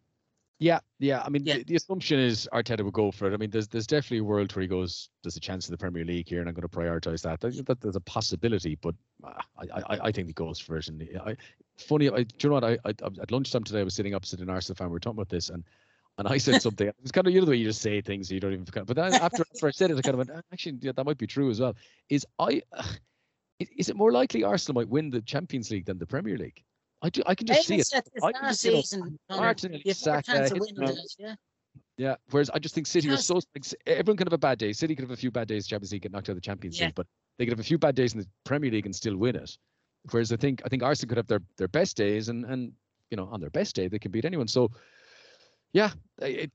Yeah, 0.59 0.79
yeah. 0.99 1.21
I 1.21 1.29
mean, 1.29 1.43
Yeah. 1.43 1.57
The, 1.57 1.63
the 1.65 1.75
assumption 1.75 2.19
is 2.19 2.47
Arteta 2.53 2.81
will 2.81 2.91
go 2.91 3.11
for 3.11 3.29
it. 3.29 3.33
I 3.33 3.37
mean, 3.37 3.49
there's 3.49 3.67
there's 3.67 3.87
definitely 3.87 4.19
a 4.19 4.23
world 4.23 4.55
where 4.55 4.61
he 4.61 4.67
goes, 4.67 5.09
there's 5.21 5.35
a 5.35 5.41
chance 5.41 5.65
of 5.65 5.71
the 5.71 5.77
Premier 5.77 6.05
League 6.05 6.29
here, 6.29 6.39
and 6.39 6.47
I'm 6.47 6.55
going 6.55 6.67
to 6.67 6.69
prioritise 6.69 7.21
that. 7.23 7.41
That, 7.41 7.65
that. 7.65 7.81
There's 7.81 7.97
a 7.97 8.01
possibility, 8.01 8.77
but 8.81 8.95
uh, 9.23 9.33
I, 9.57 9.81
I 9.81 9.99
I 10.07 10.11
think 10.11 10.27
he 10.27 10.33
goes 10.33 10.57
for 10.59 10.77
it. 10.77 10.87
And 10.87 11.03
I, 11.25 11.35
funny, 11.77 12.09
I, 12.09 12.23
do 12.23 12.35
you 12.39 12.49
know 12.49 12.53
what? 12.55 12.63
I, 12.63 12.77
I 12.85 12.89
at 13.21 13.31
lunchtime 13.31 13.65
today, 13.65 13.81
I 13.81 13.83
was 13.83 13.95
sitting 13.95 14.15
opposite 14.15 14.39
an 14.39 14.49
Arsenal 14.49 14.75
fan. 14.75 14.87
We 14.87 14.93
were 14.93 14.99
talking 14.99 15.17
about 15.17 15.29
this, 15.29 15.49
and 15.49 15.63
and 16.17 16.27
I 16.27 16.37
said 16.37 16.61
something. 16.61 16.89
It's 17.01 17.11
kind 17.11 17.27
of 17.27 17.33
you 17.33 17.41
know 17.41 17.45
the 17.45 17.51
way 17.51 17.57
you 17.57 17.65
just 17.65 17.81
say 17.81 17.99
things, 17.99 18.31
you 18.31 18.39
don't 18.39 18.53
even. 18.53 18.65
But 18.85 18.95
then 18.95 19.13
after, 19.13 19.43
after 19.53 19.67
I 19.67 19.71
said 19.71 19.91
it, 19.91 19.97
I 19.97 20.01
kind 20.01 20.13
of 20.13 20.19
went, 20.19 20.31
"Ah, 20.33 20.41
actually, 20.53 20.77
yeah, 20.81 20.93
that 20.95 21.05
might 21.05 21.17
be 21.17 21.27
true 21.27 21.49
as 21.49 21.59
well. 21.59 21.75
Is 22.09 22.25
I, 22.39 22.61
is 23.59 23.89
it 23.89 23.97
more 23.97 24.13
likely 24.13 24.45
Arsenal 24.45 24.81
might 24.81 24.89
win 24.89 25.09
the 25.09 25.21
Champions 25.21 25.69
League 25.69 25.85
than 25.85 25.97
the 25.97 26.07
Premier 26.07 26.37
League? 26.37 26.63
I 27.01 27.09
do. 27.09 27.21
I 27.25 27.35
can 27.35 27.47
just 27.47 27.67
see 27.67 27.75
it. 27.75 27.81
It's, 27.81 27.93
it's 27.93 28.23
I 28.23 28.31
can 28.31 28.43
last 28.43 28.61
just, 28.63 28.65
you 28.65 28.81
season. 28.81 29.19
Martinelli, 29.29 29.93
Saka, 29.93 30.23
chance 30.23 30.51
of 30.51 30.57
hit 30.57 30.61
winning 30.61 30.89
and 30.89 30.97
it, 30.97 31.15
yeah. 31.19 31.35
Yeah. 31.97 32.15
Whereas 32.31 32.49
I 32.49 32.59
just 32.59 32.75
think 32.75 32.87
City 32.87 33.09
are 33.09 33.17
so 33.17 33.35
like, 33.35 33.65
everyone 33.85 34.17
can 34.17 34.27
have 34.27 34.33
a 34.33 34.37
bad 34.37 34.57
day. 34.57 34.73
City 34.73 34.95
could 34.95 35.03
have 35.03 35.11
a 35.11 35.17
few 35.17 35.31
bad 35.31 35.47
days. 35.47 35.67
Champions 35.67 35.91
League 35.91 36.01
get 36.01 36.11
knocked 36.11 36.29
out 36.29 36.31
of 36.31 36.37
the 36.37 36.41
Champions 36.41 36.79
Yeah. 36.79 36.87
League, 36.87 36.95
but 36.95 37.07
they 37.37 37.45
could 37.45 37.51
have 37.53 37.59
a 37.59 37.63
few 37.63 37.77
bad 37.77 37.95
days 37.95 38.13
in 38.13 38.19
the 38.19 38.27
Premier 38.43 38.71
League 38.71 38.85
and 38.85 38.95
still 38.95 39.17
win 39.17 39.35
it. 39.35 39.57
Whereas 40.11 40.31
I 40.31 40.37
think 40.37 40.61
I 40.65 40.69
think 40.69 40.83
Arsenal 40.83 41.09
could 41.09 41.17
have 41.17 41.27
their 41.27 41.41
their 41.57 41.67
best 41.67 41.97
days 41.97 42.29
and 42.29 42.45
and 42.45 42.71
you 43.11 43.17
know 43.17 43.27
on 43.31 43.39
their 43.39 43.49
best 43.49 43.75
day 43.75 43.87
they 43.87 43.99
can 43.99 44.11
beat 44.11 44.25
anyone. 44.25 44.47
So 44.47 44.71
yeah, 45.75 45.89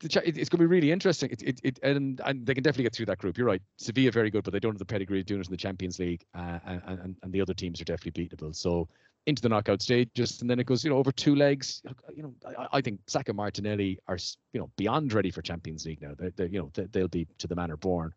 cha- 0.08 0.20
it, 0.20 0.38
it's 0.38 0.48
going 0.48 0.56
to 0.56 0.56
be 0.58 0.66
really 0.66 0.90
interesting. 0.90 1.30
It, 1.30 1.42
it, 1.42 1.60
it 1.62 1.78
and 1.82 2.22
and 2.24 2.46
they 2.46 2.54
can 2.54 2.62
definitely 2.62 2.84
get 2.84 2.94
through 2.94 3.04
that 3.06 3.18
group. 3.18 3.36
You're 3.36 3.46
right. 3.46 3.60
Sevilla 3.76 4.10
very 4.10 4.30
good, 4.30 4.44
but 4.44 4.54
they 4.54 4.60
don't 4.60 4.72
have 4.72 4.78
the 4.78 4.86
pedigree 4.86 5.20
of 5.20 5.26
doing 5.26 5.42
it 5.42 5.46
in 5.46 5.50
the 5.50 5.58
Champions 5.58 5.98
League, 5.98 6.24
uh, 6.34 6.58
and, 6.64 6.82
and 6.86 7.16
and 7.22 7.30
the 7.30 7.42
other 7.42 7.52
teams 7.52 7.82
are 7.82 7.84
definitely 7.84 8.24
beatable. 8.24 8.56
So 8.56 8.88
into 9.26 9.42
the 9.42 9.50
knockout 9.50 9.82
stage, 9.82 10.08
just 10.14 10.40
and 10.40 10.48
then 10.48 10.58
it 10.58 10.64
goes, 10.64 10.82
you 10.82 10.88
know, 10.88 10.96
over 10.96 11.12
two 11.12 11.34
legs. 11.34 11.82
You 12.16 12.22
know, 12.22 12.34
I, 12.58 12.78
I 12.78 12.80
think 12.80 13.00
Saka 13.08 13.34
Martinelli 13.34 13.98
are, 14.08 14.16
you 14.54 14.60
know, 14.60 14.70
beyond 14.78 15.12
ready 15.12 15.30
for 15.30 15.42
Champions 15.42 15.84
League 15.84 16.00
now. 16.00 16.14
They're, 16.18 16.30
they're 16.30 16.46
you 16.46 16.58
know, 16.58 16.70
they, 16.72 16.84
they'll 16.84 17.08
be 17.08 17.26
to 17.38 17.46
the 17.46 17.54
manner 17.54 17.76
born. 17.76 18.14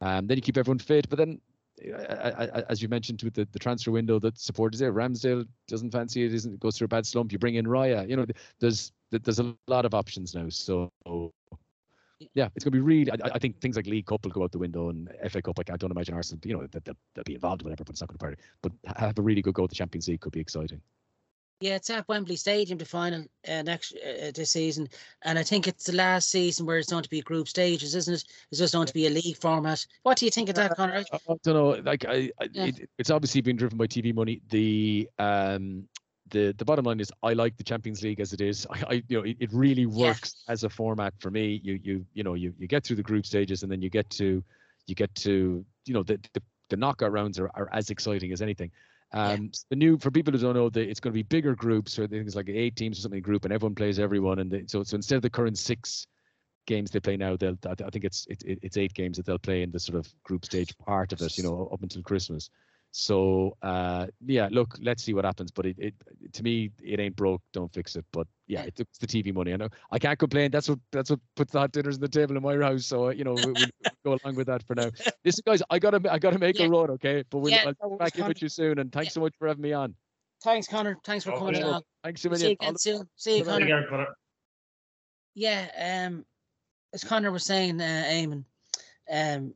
Um, 0.00 0.26
then 0.26 0.38
you 0.38 0.42
keep 0.42 0.56
everyone 0.56 0.78
fit, 0.78 1.06
but 1.10 1.18
then, 1.18 1.38
uh, 1.94 2.62
as 2.70 2.80
you 2.80 2.88
mentioned 2.88 3.22
with 3.22 3.34
the, 3.34 3.46
the 3.52 3.58
transfer 3.58 3.90
window, 3.90 4.18
that 4.20 4.38
supporters 4.38 4.80
there, 4.80 4.94
Ramsdale 4.94 5.46
doesn't 5.68 5.90
fancy 5.90 6.24
it, 6.24 6.32
isn't 6.32 6.58
goes 6.60 6.78
through 6.78 6.86
a 6.86 6.88
bad 6.88 7.04
slump. 7.04 7.32
You 7.32 7.38
bring 7.38 7.56
in 7.56 7.66
Raya. 7.66 8.08
You 8.08 8.16
know, 8.16 8.26
there's 8.58 8.92
there's 9.10 9.38
a 9.38 9.54
lot 9.68 9.84
of 9.84 9.94
options 9.94 10.34
now. 10.34 10.48
So. 10.48 10.90
Yeah, 12.32 12.48
it's 12.54 12.64
going 12.64 12.72
to 12.72 12.78
be 12.78 12.80
really. 12.80 13.12
I, 13.12 13.16
I 13.34 13.38
think 13.38 13.60
things 13.60 13.76
like 13.76 13.86
League 13.86 14.06
Cup 14.06 14.24
will 14.24 14.30
go 14.30 14.42
out 14.42 14.50
the 14.50 14.58
window, 14.58 14.88
and 14.88 15.10
FA 15.28 15.42
Cup. 15.42 15.58
Like 15.58 15.70
I 15.70 15.76
don't 15.76 15.90
imagine 15.90 16.14
Arsenal. 16.14 16.40
You 16.44 16.56
know 16.56 16.66
that 16.66 16.82
they'll, 16.82 16.96
they'll 17.14 17.24
be 17.24 17.34
involved, 17.34 17.60
whatever, 17.60 17.84
but 17.84 17.90
it's 17.90 18.00
not 18.00 18.08
going 18.08 18.16
to 18.16 18.24
party. 18.24 18.36
But 18.62 18.72
have 18.96 19.18
a 19.18 19.22
really 19.22 19.42
good 19.42 19.52
go 19.52 19.64
at 19.64 19.68
the 19.68 19.76
Champions 19.76 20.08
League 20.08 20.22
could 20.22 20.32
be 20.32 20.40
exciting. 20.40 20.80
Yeah, 21.60 21.76
it's 21.76 21.88
at 21.88 22.06
Wembley 22.06 22.36
Stadium, 22.36 22.78
the 22.78 22.84
final 22.84 23.24
uh, 23.48 23.62
next 23.62 23.94
uh, 23.96 24.30
this 24.34 24.50
season, 24.50 24.88
and 25.22 25.38
I 25.38 25.42
think 25.42 25.66
it's 25.66 25.84
the 25.84 25.94
last 25.94 26.30
season 26.30 26.66
where 26.66 26.78
it's 26.78 26.90
going 26.90 27.02
to 27.02 27.08
be 27.08 27.22
group 27.22 27.48
stages, 27.48 27.94
isn't 27.94 28.14
it? 28.14 28.24
It's 28.50 28.60
just 28.60 28.74
going 28.74 28.86
to 28.86 28.92
be 28.94 29.06
a 29.06 29.10
league 29.10 29.38
format. 29.38 29.86
What 30.02 30.18
do 30.18 30.26
you 30.26 30.30
think 30.30 30.50
of 30.50 30.54
that, 30.56 30.76
Conor? 30.76 31.04
I, 31.12 31.16
I 31.16 31.36
don't 31.42 31.54
know. 31.54 31.70
Like 31.82 32.04
I, 32.06 32.30
I 32.40 32.48
Yeah. 32.52 32.66
it, 32.66 32.90
it's 32.98 33.10
obviously 33.10 33.40
been 33.40 33.56
driven 33.56 33.78
by 33.78 33.86
TV 33.86 34.14
money. 34.14 34.42
The 34.50 35.08
um 35.18 35.88
the 36.30 36.52
the 36.58 36.64
bottom 36.64 36.84
line 36.84 37.00
is 37.00 37.10
I 37.22 37.32
like 37.34 37.56
the 37.56 37.64
Champions 37.64 38.02
League 38.02 38.20
as 38.20 38.32
it 38.32 38.40
is. 38.40 38.66
I, 38.70 38.82
I 38.88 39.02
you 39.08 39.18
know 39.18 39.24
it, 39.24 39.36
it 39.40 39.50
really 39.52 39.82
Yeah. 39.82 40.08
works 40.08 40.44
as 40.48 40.64
a 40.64 40.68
format 40.68 41.14
for 41.18 41.30
me. 41.30 41.60
You 41.62 41.78
you 41.82 42.06
you 42.14 42.22
know 42.22 42.34
you 42.34 42.52
you 42.58 42.66
get 42.66 42.84
through 42.84 42.96
the 42.96 43.02
group 43.02 43.26
stages 43.26 43.62
and 43.62 43.70
then 43.70 43.80
you 43.82 43.90
get 43.90 44.08
to 44.10 44.42
you 44.86 44.94
get 44.94 45.14
to 45.16 45.64
you 45.84 45.94
know 45.94 46.02
the 46.02 46.18
the, 46.32 46.42
the 46.70 46.76
knockout 46.76 47.12
rounds 47.12 47.38
are, 47.38 47.50
are 47.54 47.68
as 47.72 47.90
exciting 47.90 48.32
as 48.32 48.42
anything. 48.42 48.70
Yeah. 49.14 49.30
Um, 49.34 49.52
the 49.70 49.76
new 49.76 49.98
for 49.98 50.10
people 50.10 50.32
who 50.32 50.38
don't 50.40 50.54
know, 50.54 50.68
the, 50.68 50.80
it's 50.80 50.98
going 50.98 51.12
to 51.12 51.14
be 51.14 51.22
bigger 51.22 51.54
groups. 51.54 51.96
or 51.98 52.08
it's 52.10 52.34
like 52.34 52.48
eight 52.48 52.74
teams 52.74 52.98
or 52.98 53.02
something 53.02 53.22
group, 53.22 53.44
and 53.44 53.52
everyone 53.52 53.76
plays 53.76 53.98
everyone. 54.00 54.40
And 54.40 54.50
they, 54.50 54.64
so 54.66 54.82
so 54.82 54.96
instead 54.96 55.14
of 55.16 55.22
the 55.22 55.30
current 55.30 55.56
six 55.58 56.08
games 56.66 56.90
they 56.90 56.98
play 56.98 57.16
now, 57.16 57.36
they'll 57.36 57.56
I 57.68 57.90
think 57.90 58.04
it's 58.04 58.26
it, 58.28 58.42
it- 58.44 58.58
it's 58.62 58.76
eight 58.76 58.92
games 58.94 59.16
that 59.16 59.24
they'll 59.26 59.38
play 59.38 59.62
in 59.62 59.70
the 59.70 59.78
sort 59.78 59.96
of 59.96 60.12
group 60.24 60.44
stage 60.44 60.76
part 60.78 61.12
of 61.12 61.22
it. 61.22 61.38
You 61.38 61.44
know, 61.44 61.68
up 61.72 61.82
until 61.84 62.02
Christmas. 62.02 62.50
So 62.98 63.54
uh, 63.60 64.06
yeah, 64.24 64.48
look, 64.50 64.74
let's 64.80 65.02
see 65.02 65.12
what 65.12 65.26
happens. 65.26 65.50
But 65.50 65.66
it, 65.66 65.76
it 65.78 65.94
to 66.32 66.42
me, 66.42 66.70
it 66.82 66.98
ain't 66.98 67.14
broke, 67.14 67.42
don't 67.52 67.70
fix 67.70 67.94
it. 67.94 68.06
But 68.10 68.26
yeah, 68.46 68.60
Yeah. 68.62 68.68
it, 68.68 68.80
it's 68.80 68.98
the 68.98 69.06
TV 69.06 69.34
money. 69.34 69.52
I 69.52 69.56
know 69.56 69.68
I 69.90 69.98
can't 69.98 70.18
complain. 70.18 70.50
That's 70.50 70.66
what 70.66 70.78
that's 70.92 71.10
what 71.10 71.20
puts 71.34 71.52
the 71.52 71.58
hot 71.58 71.72
dinners 71.72 71.96
on 71.96 72.00
the 72.00 72.08
table 72.08 72.38
in 72.38 72.42
my 72.42 72.56
house. 72.56 72.86
So 72.86 73.08
uh, 73.08 73.10
you 73.10 73.22
know, 73.22 73.36
we, 73.36 73.52
we 73.52 73.70
go 74.02 74.16
along 74.24 74.36
with 74.36 74.46
that 74.46 74.62
for 74.62 74.74
now. 74.74 74.90
Listen, 75.26 75.42
guys, 75.46 75.62
I 75.68 75.78
gotta 75.78 76.00
I 76.10 76.18
gotta 76.18 76.38
make 76.38 76.58
Yeah. 76.58 76.64
a 76.64 76.68
run, 76.70 76.88
okay? 76.92 77.22
But 77.28 77.40
we'll 77.40 77.52
Yeah, 77.52 77.70
I'll 77.82 77.90
no 77.90 77.96
be 77.96 77.96
back 77.98 78.14
in 78.14 78.22
Conor. 78.22 78.28
with 78.30 78.40
you 78.40 78.48
soon. 78.48 78.78
And 78.78 78.90
thanks 78.90 79.10
Yeah. 79.10 79.14
so 79.16 79.20
much 79.20 79.34
for 79.38 79.46
having 79.46 79.62
me 79.62 79.74
on. 79.74 79.94
Thanks, 80.42 80.66
Conor. 80.66 80.96
Thanks 81.04 81.24
for 81.26 81.32
Oh, 81.32 81.38
coming 81.38 81.56
yeah. 81.56 81.64
along. 81.66 81.82
Thanks 82.02 82.24
a 82.24 82.34
See 82.34 82.46
you 82.46 82.52
again 82.52 82.78
soon. 82.78 83.08
See 83.16 83.36
you, 83.36 83.44
Good 83.44 83.46
There 83.52 83.60
Conor. 83.60 83.66
you 83.76 83.82
go, 83.82 83.90
Conor. 83.90 84.06
Yeah, 85.34 86.06
um, 86.08 86.24
as 86.94 87.04
Conor 87.04 87.30
was 87.30 87.44
saying, 87.44 87.78
uh, 87.78 88.04
Eamonn, 88.08 88.44
um, 89.10 89.54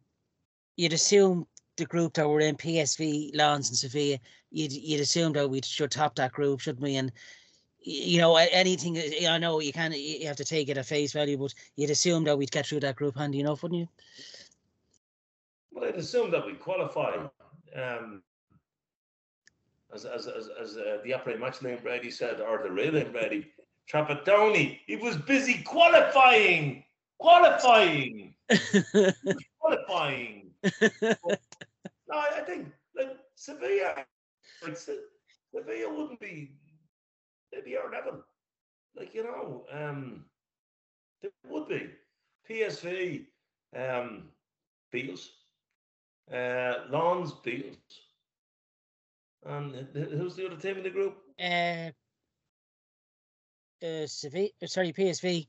you'd 0.77 0.93
assume 0.93 1.47
the 1.81 1.87
group 1.87 2.15
that 2.15 2.29
were 2.29 2.41
in 2.41 2.57
PSV, 2.57 3.35
Lens, 3.35 3.69
and 3.69 3.77
Sevilla, 3.77 4.19
you'd 4.53 4.73
you'd 4.73 5.01
assume 5.01 5.33
that 5.33 5.51
we 5.51 5.61
should 5.63 5.91
top 5.91 6.15
that 6.17 6.33
group, 6.33 6.61
shouldn't 6.61 6.83
we? 6.83 6.97
And 6.97 7.11
you 7.81 8.19
know, 8.19 8.37
anything 8.37 9.01
I 9.29 9.39
know 9.39 9.61
you 9.61 9.73
can 9.73 9.93
you 9.93 10.27
have 10.27 10.37
to 10.37 10.45
take 10.45 10.69
it 10.69 10.79
at 10.79 10.87
face 10.87 11.13
value, 11.13 11.39
but 11.39 11.55
you'd 11.77 11.91
assume 11.91 12.25
that 12.25 12.39
we'd 12.39 12.53
get 12.53 12.67
through 12.67 12.81
that 12.81 12.97
group 12.97 13.17
handy 13.17 13.41
enough, 13.41 13.63
wouldn't 13.63 13.81
you? 13.81 13.89
Well, 15.73 15.89
I'd 15.89 15.97
assume 15.97 16.31
that 16.31 16.47
we 16.47 16.53
qualify. 16.55 17.27
Um, 17.75 18.23
as 19.93 20.05
as 20.05 20.27
as, 20.27 20.49
as 20.61 20.77
uh, 20.77 20.99
the 21.03 21.15
operating 21.15 21.41
match 21.41 21.59
Liam 21.61 21.83
Brady 21.83 22.11
said, 22.11 22.41
or 22.41 22.63
the 22.63 22.71
real 22.71 22.93
Liam 22.93 23.13
Brady, 23.13 23.47
Trapattoni, 23.91 24.81
he 24.87 24.97
was 24.97 25.17
busy 25.17 25.63
qualifying, 25.63 26.85
qualifying, 27.19 28.35
qualifying. 29.59 30.51
No, 32.11 32.19
I 32.19 32.41
think 32.41 32.69
like 32.97 33.17
Sevilla, 33.37 34.05
like 34.63 34.77
Se- 34.77 34.99
Sevilla 35.55 35.95
wouldn't 35.95 36.21
be, 36.21 36.53
they'd 37.53 37.65
be 37.65 37.77
our 37.77 37.91
level. 37.91 38.23
Like 38.97 39.15
you 39.15 39.23
know, 39.23 39.65
um, 39.73 40.25
they 41.23 41.29
would 41.49 41.69
be. 41.69 41.91
PSV, 42.49 43.27
um, 43.77 44.31
Beatles, 44.93 45.29
uh, 46.33 46.87
Lens, 46.91 47.33
Beatles, 47.45 47.77
and 49.47 49.75
who's 49.95 50.35
the 50.35 50.47
other 50.47 50.57
team 50.57 50.79
in 50.79 50.83
the 50.83 50.91
group? 50.91 51.17
uh, 51.41 51.91
uh, 53.87 54.07
Sevilla, 54.07 54.49
sorry, 54.67 54.93
PSV 54.93 55.47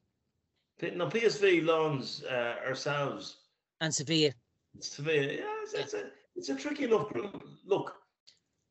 No, 0.93 1.07
PSV, 1.07 1.65
Lens, 1.65 2.23
uh, 2.23 2.57
ourselves, 2.67 3.37
and 3.81 3.93
Sevilla. 3.93 4.31
Sevilla. 4.79 5.33
Yeah, 5.33 5.81
it's 5.81 5.93
a 5.95 6.11
it's 6.35 6.49
a 6.49 6.55
tricky 6.55 6.85
enough 6.85 7.09
group. 7.09 7.43
Look, 7.65 7.95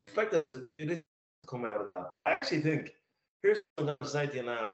the 0.07 0.13
fact 0.13 0.31
that 0.31 0.45
it 0.77 0.91
is 0.91 1.01
come 1.47 1.65
out 1.65 1.73
of 1.73 1.87
that, 1.95 2.09
I 2.25 2.31
actually 2.31 2.61
think 2.61 2.91
here's 3.43 3.59
what 3.75 3.97
I'm 4.01 4.27
to 4.29 4.35
you 4.35 4.43
now. 4.43 4.69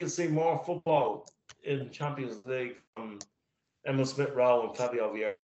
You 0.00 0.06
can 0.06 0.08
see 0.08 0.28
more 0.28 0.62
football 0.64 1.28
in 1.64 1.90
Champions 1.90 2.44
League 2.46 2.76
from 2.94 3.18
Emile 3.86 4.06
Smith 4.06 4.30
Rowe 4.34 4.68
and 4.68 4.76
Fabio 4.76 5.12
Vieira. 5.12 5.34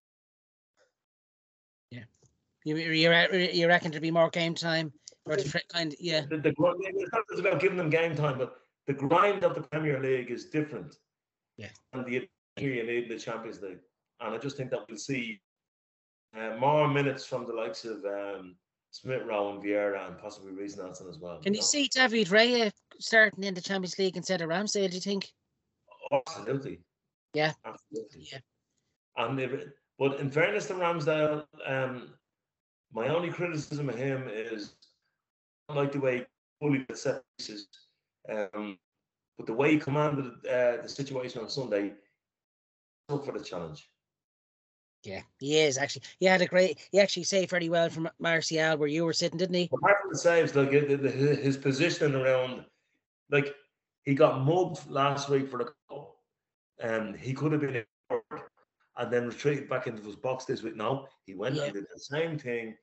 You 2.65 2.77
you 2.77 3.09
you 3.53 3.67
reckon 3.67 3.91
there'd 3.91 4.01
be 4.01 4.11
more 4.11 4.29
game 4.31 4.55
time 4.55 4.91
or 5.25 5.35
the 5.35 5.43
fr- 5.43 5.59
kind? 5.69 5.95
Yeah, 5.99 6.21
The, 6.21 6.37
the, 6.37 6.49
it's 6.49 7.13
not 7.13 7.23
just 7.29 7.39
about 7.39 7.61
giving 7.61 7.77
them 7.77 7.91
game 7.91 8.15
time, 8.15 8.39
but 8.39 8.57
the 8.87 8.93
grind 8.93 9.43
of 9.43 9.53
the 9.53 9.61
Premier 9.61 9.99
League 9.99 10.31
is 10.31 10.45
different. 10.45 10.95
Yeah. 11.57 11.69
And 11.93 12.05
the 12.05 12.27
you 12.57 12.83
need 12.83 13.03
in 13.03 13.09
the 13.09 13.19
Champions 13.19 13.61
League. 13.61 13.79
And 14.19 14.33
I 14.33 14.37
just 14.39 14.57
think 14.57 14.71
that 14.71 14.79
we'll 14.89 14.97
see 14.97 15.39
uh, 16.37 16.57
more 16.57 16.87
minutes 16.87 17.25
from 17.25 17.45
the 17.45 17.53
likes 17.53 17.85
of 17.85 18.03
um, 18.05 18.55
Smith 18.91 19.23
Rowe 19.25 19.51
and 19.51 19.63
Vieira 19.63 20.07
and 20.07 20.17
possibly 20.17 20.51
Reiss 20.51 20.77
Nelson 20.77 21.07
as 21.09 21.17
well. 21.17 21.39
can 21.41 21.53
you 21.53 21.59
know? 21.59 21.65
see 21.65 21.89
David 21.93 22.27
Raya 22.27 22.71
starting 22.99 23.43
in 23.43 23.53
the 23.53 23.61
Champions 23.61 23.97
League 23.99 24.17
instead 24.17 24.41
of 24.41 24.49
Ramsdale? 24.49 24.89
Do 24.89 24.95
you 24.95 25.01
think? 25.01 25.31
Absolutely. 26.11 26.79
Yeah. 27.33 27.53
Absolutely. 27.65 28.27
Yeah. 28.31 28.39
And 29.17 29.39
if, 29.39 29.51
but 29.99 30.19
in 30.19 30.29
fairness 30.29 30.67
to 30.67 30.73
Ramsdale, 30.73 31.45
um, 31.65 32.13
my 32.93 33.07
only 33.09 33.29
criticism 33.29 33.89
of 33.89 33.95
him 33.95 34.29
is 34.31 34.75
I 35.69 35.73
like 35.73 35.91
the 35.91 35.99
way 35.99 36.19
he 36.19 36.25
fully 36.61 36.85
set 36.93 37.21
pieces. 37.37 37.67
Um, 38.29 38.77
but 39.37 39.47
the 39.47 39.53
way 39.53 39.73
he 39.73 39.79
commanded 39.79 40.31
uh, 40.45 40.81
the 40.81 40.87
situation 40.87 41.41
on 41.41 41.49
Sunday, 41.49 41.93
up 43.09 43.25
for 43.25 43.37
the 43.37 43.43
challenge. 43.43 43.89
Yeah, 45.05 45.21
he 45.39 45.59
is 45.59 45.77
actually. 45.77 46.03
He 46.19 46.25
had 46.25 46.41
a 46.41 46.47
great. 46.47 46.79
He 46.91 46.99
actually 46.99 47.23
saved 47.23 47.51
very 47.51 47.69
well 47.69 47.89
from 47.89 48.09
Martial 48.19 48.77
where 48.77 48.87
you 48.87 49.05
were 49.05 49.13
sitting, 49.13 49.37
didn't 49.37 49.55
he? 49.55 49.69
Apart 49.71 49.97
from 50.01 50.11
the 50.11 50.17
saves, 50.17 50.55
like 50.55 50.71
his 50.71 51.57
positioning 51.57 52.15
around, 52.19 52.65
like 53.29 53.53
he 54.03 54.15
got 54.15 54.43
mugged 54.43 54.89
last 54.89 55.29
week 55.29 55.49
for 55.49 55.57
the 55.59 55.71
goal, 55.89 56.17
and 56.79 57.15
he 57.15 57.33
could 57.33 57.51
have 57.51 57.61
been 57.61 57.75
in 57.75 57.85
and 58.97 59.11
then 59.11 59.27
retreated 59.27 59.69
back 59.69 59.87
into 59.87 60.01
his 60.03 60.15
box 60.15 60.45
this 60.45 60.63
week. 60.63 60.75
No, 60.75 61.07
he 61.25 61.35
went 61.35 61.55
Yeah. 61.55 61.63
and 61.65 61.73
did 61.73 61.85
the 61.93 61.99
same 61.99 62.37
thing, 62.37 62.77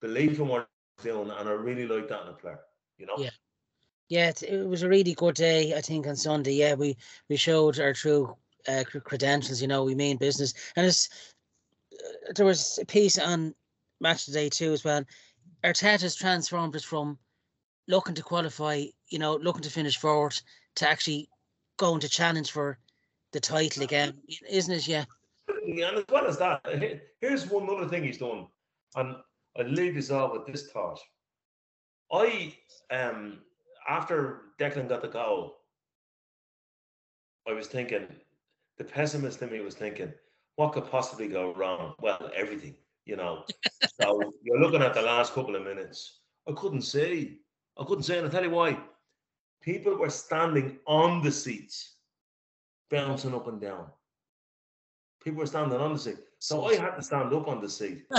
believed 0.00 0.40
in 0.40 0.48
what 0.48 0.68
he 1.02 1.08
was 1.08 1.14
doing, 1.16 1.38
and 1.38 1.48
I 1.48 1.52
really 1.52 1.86
like 1.86 2.08
that 2.08 2.22
in 2.22 2.28
a 2.28 2.32
player. 2.32 2.60
You 2.98 3.06
know, 3.06 3.16
Yeah. 3.16 3.30
Yeah, 4.08 4.32
it, 4.42 4.66
was 4.68 4.82
a 4.82 4.88
really 4.88 5.14
good 5.14 5.36
day. 5.36 5.74
I 5.74 5.80
think 5.80 6.06
on 6.06 6.16
Sunday. 6.16 6.52
Yeah, 6.52 6.74
we 6.74 6.98
we 7.30 7.36
showed 7.36 7.80
our 7.80 7.94
true 7.94 8.36
uh, 8.68 8.84
credentials. 9.04 9.62
You 9.62 9.68
know, 9.68 9.84
we 9.84 9.94
mean 9.94 10.18
business, 10.18 10.52
and 10.76 10.84
it's 10.84 11.08
there 12.34 12.46
was 12.46 12.78
a 12.80 12.84
piece 12.84 13.18
on 13.18 13.54
match 14.00 14.24
today 14.24 14.48
too 14.48 14.72
as 14.72 14.84
well. 14.84 15.04
Arteta's 15.64 16.14
transformed 16.14 16.74
it 16.76 16.82
from 16.82 17.18
looking 17.88 18.14
to 18.14 18.22
qualify, 18.22 18.84
you 19.08 19.18
know, 19.18 19.36
looking 19.36 19.62
to 19.62 19.70
finish 19.70 19.96
fourth, 19.96 20.42
to 20.76 20.88
actually 20.88 21.28
going 21.78 22.00
to 22.00 22.08
challenge 22.08 22.50
for 22.50 22.78
the 23.32 23.40
title 23.40 23.82
again, 23.82 24.14
isn't 24.48 24.74
it? 24.74 24.86
Yeah. 24.86 25.04
And 25.48 25.98
as 25.98 26.04
well 26.08 26.26
as 26.26 26.38
that, 26.38 26.60
here's 27.20 27.48
one 27.48 27.68
other 27.70 27.88
thing 27.88 28.04
he's 28.04 28.18
done, 28.18 28.46
and 28.96 29.16
I'll 29.58 29.68
leave 29.68 29.94
this 29.94 30.10
off 30.10 30.32
with 30.32 30.46
this 30.46 30.70
thought. 30.70 31.00
I 32.12 32.54
um 32.90 33.38
after 33.88 34.42
Declan 34.60 34.88
got 34.88 35.02
the 35.02 35.08
goal, 35.08 35.56
I 37.48 37.52
was 37.52 37.66
thinking, 37.66 38.06
the 38.78 38.84
pessimist 38.84 39.42
in 39.42 39.50
me 39.50 39.60
was 39.60 39.74
thinking, 39.74 40.12
what 40.56 40.72
could 40.72 40.90
possibly 40.90 41.28
go 41.28 41.54
wrong? 41.54 41.94
Well, 42.00 42.30
everything, 42.34 42.74
you 43.06 43.16
know. 43.16 43.44
so 44.00 44.34
you're 44.42 44.60
looking 44.60 44.82
at 44.82 44.94
the 44.94 45.02
last 45.02 45.32
couple 45.32 45.56
of 45.56 45.64
minutes. 45.64 46.20
I 46.48 46.52
couldn't 46.52 46.82
see. 46.82 47.38
I 47.78 47.84
couldn't 47.84 48.04
see, 48.04 48.16
and 48.16 48.26
I'll 48.26 48.32
tell 48.32 48.44
you 48.44 48.50
why. 48.50 48.78
People 49.62 49.96
were 49.96 50.10
standing 50.10 50.78
on 50.86 51.22
the 51.22 51.30
seats, 51.30 51.94
bouncing 52.90 53.34
up 53.34 53.46
and 53.46 53.60
down. 53.60 53.86
People 55.22 55.40
were 55.40 55.46
standing 55.46 55.78
on 55.78 55.92
the 55.92 55.98
seat. 55.98 56.16
So 56.40 56.64
I 56.64 56.74
had 56.74 56.96
to 56.96 57.02
stand 57.02 57.32
up 57.32 57.46
on 57.46 57.60
the 57.60 57.68
seat. 57.68 58.04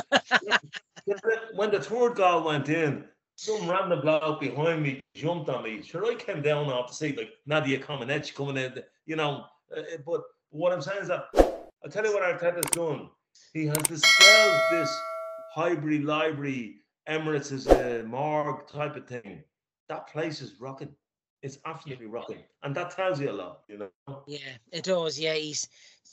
when 1.55 1.71
the 1.71 1.81
third 1.81 2.15
goal 2.15 2.45
went 2.45 2.69
in, 2.69 3.03
some 3.35 3.69
random 3.69 3.99
bloke 4.01 4.39
behind 4.39 4.81
me 4.81 5.01
jumped 5.13 5.49
on 5.49 5.63
me. 5.63 5.81
Sure, 5.81 6.05
I 6.05 6.15
came 6.15 6.41
down 6.41 6.67
off 6.67 6.87
the 6.87 6.93
seat 6.93 7.17
like 7.17 7.31
Nadia 7.45 7.79
Comaneci 7.79 8.33
coming 8.33 8.57
in, 8.57 8.81
you 9.05 9.17
know. 9.17 9.45
uh, 9.75 9.81
but 10.05 10.21
what 10.51 10.71
I'm 10.71 10.81
saying 10.81 11.01
is 11.01 11.07
that 11.09 11.25
I'll 11.83 11.91
tell 11.91 12.05
you 12.05 12.13
what 12.13 12.23
Arteta's 12.23 12.69
done. 12.71 13.09
He 13.53 13.65
has 13.65 13.77
dispelled 13.77 14.61
this 14.71 14.89
Highbury 15.53 15.99
library, 15.99 16.77
Emirates 17.07 17.51
is 17.51 17.67
a 17.67 18.03
morgue 18.03 18.67
type 18.67 18.95
of 18.95 19.07
thing. 19.07 19.43
That 19.89 20.07
place 20.07 20.41
is 20.41 20.59
rocking. 20.59 20.95
It's 21.41 21.59
absolutely 21.65 22.05
rocking. 22.05 22.39
And 22.63 22.73
that 22.75 22.91
tells 22.91 23.19
you 23.19 23.29
a 23.29 23.33
lot, 23.33 23.63
you 23.67 23.77
know. 23.77 24.23
Yeah, 24.25 24.39
it 24.71 24.83
does. 24.85 25.19
Yeah, 25.19 25.33
he's 25.33 25.67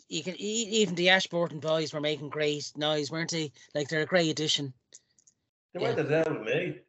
you 0.09 0.24
can 0.24 0.35
even 0.38 0.96
the 0.96 1.09
Ashburton 1.09 1.61
boys 1.61 1.92
were 1.94 2.00
making 2.00 2.30
great 2.30 2.72
noise, 2.76 3.11
weren't 3.12 3.30
they? 3.30 3.52
Like 3.74 3.88
they're 3.88 4.02
a 4.02 4.06
great 4.06 4.30
addition. 4.30 4.74
They 5.72 5.80
Yeah. 5.80 5.94
to 5.94 6.02
there 6.02 6.24
with 6.28 6.42
me. 6.42 6.80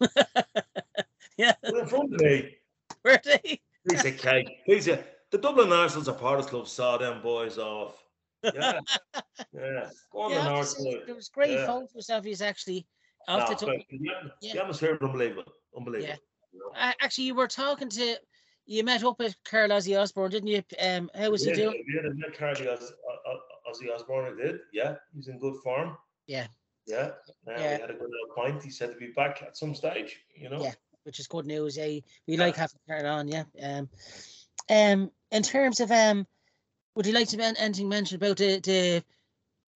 yeah, 1.36 1.52
They're 1.62 1.80
in 1.80 1.86
front 1.88 2.14
of 2.14 2.20
me. 2.20 2.56
were 3.04 3.20
they? 3.24 3.60
Piece 3.88 4.04
of 4.04 4.16
cake. 4.18 4.64
Piece 4.64 4.86
of 4.86 5.04
the 5.32 5.38
Dublin 5.38 5.72
Arsenal 5.72 6.04
supporters 6.04 6.46
club 6.46 6.68
saw 6.68 6.96
them 6.96 7.20
boys 7.20 7.58
off. 7.58 8.03
Yeah. 8.54 8.80
yeah. 9.52 9.90
Go 10.12 10.20
on 10.22 10.30
Yeah, 10.30 10.36
the 10.36 10.42
have 10.42 10.52
north 10.52 10.68
side. 10.68 10.94
there 11.06 11.14
was 11.14 11.28
great 11.28 11.52
Yeah. 11.52 11.66
photos 11.66 12.10
of 12.10 12.26
you 12.26 12.36
actually. 12.40 12.86
No, 13.28 13.38
the 13.48 13.54
the, 13.54 13.84
Yeah. 14.40 14.52
the 14.52 14.60
atmosphere 14.60 14.98
unbelievable. 15.00 15.44
Unbelievable. 15.76 16.14
Yeah. 16.52 16.88
Uh, 16.88 16.92
actually, 17.00 17.24
you 17.24 17.34
were 17.34 17.48
talking 17.48 17.88
to, 17.88 18.16
you 18.66 18.84
met 18.84 19.02
up 19.02 19.18
with 19.18 19.34
Carl 19.44 19.70
Ozzy 19.70 19.98
Osborne, 20.00 20.30
didn't 20.30 20.48
you? 20.48 20.62
Um, 20.80 21.10
how 21.14 21.30
was 21.30 21.44
he 21.44 21.52
doing? 21.52 21.84
Yeah, 21.94 22.02
the 22.02 22.14
Nick 22.14 22.38
Cardi 22.38 22.68
Oz, 22.68 22.92
O- 23.26 23.30
O- 23.32 23.72
Ozzy 23.72 24.36
did. 24.36 24.60
Yeah, 24.72 24.96
he's 25.14 25.28
in 25.28 25.38
good 25.38 25.56
form. 25.62 25.96
Yeah. 26.26 26.46
Yeah. 26.86 27.12
Now 27.46 27.52
Yeah. 27.58 27.74
he 27.76 27.80
had 27.80 27.90
a 27.90 27.94
good 27.94 28.10
little 28.10 28.34
point. 28.34 28.62
He 28.62 28.70
said 28.70 28.92
to 28.92 28.96
be 28.98 29.12
back 29.16 29.42
at 29.42 29.56
some 29.56 29.74
stage, 29.74 30.18
you 30.36 30.48
know. 30.50 30.62
Yeah. 30.62 30.74
Which 31.04 31.18
is 31.20 31.26
good 31.26 31.46
news. 31.46 31.76
Yeah, 31.76 32.00
we 32.26 32.36
like 32.36 32.56
having 32.56 32.78
Carl 32.88 33.06
on. 33.06 33.28
Yeah. 33.28 33.44
Um, 33.62 33.88
um, 34.70 35.10
in 35.30 35.42
terms 35.42 35.80
of 35.80 35.90
um, 35.90 36.26
would 36.94 37.06
you 37.06 37.12
like 37.12 37.28
to 37.28 37.36
men- 37.36 37.56
anything 37.56 37.88
mention 37.88 38.16
about 38.16 38.36
the 38.36 38.60
the 38.60 39.04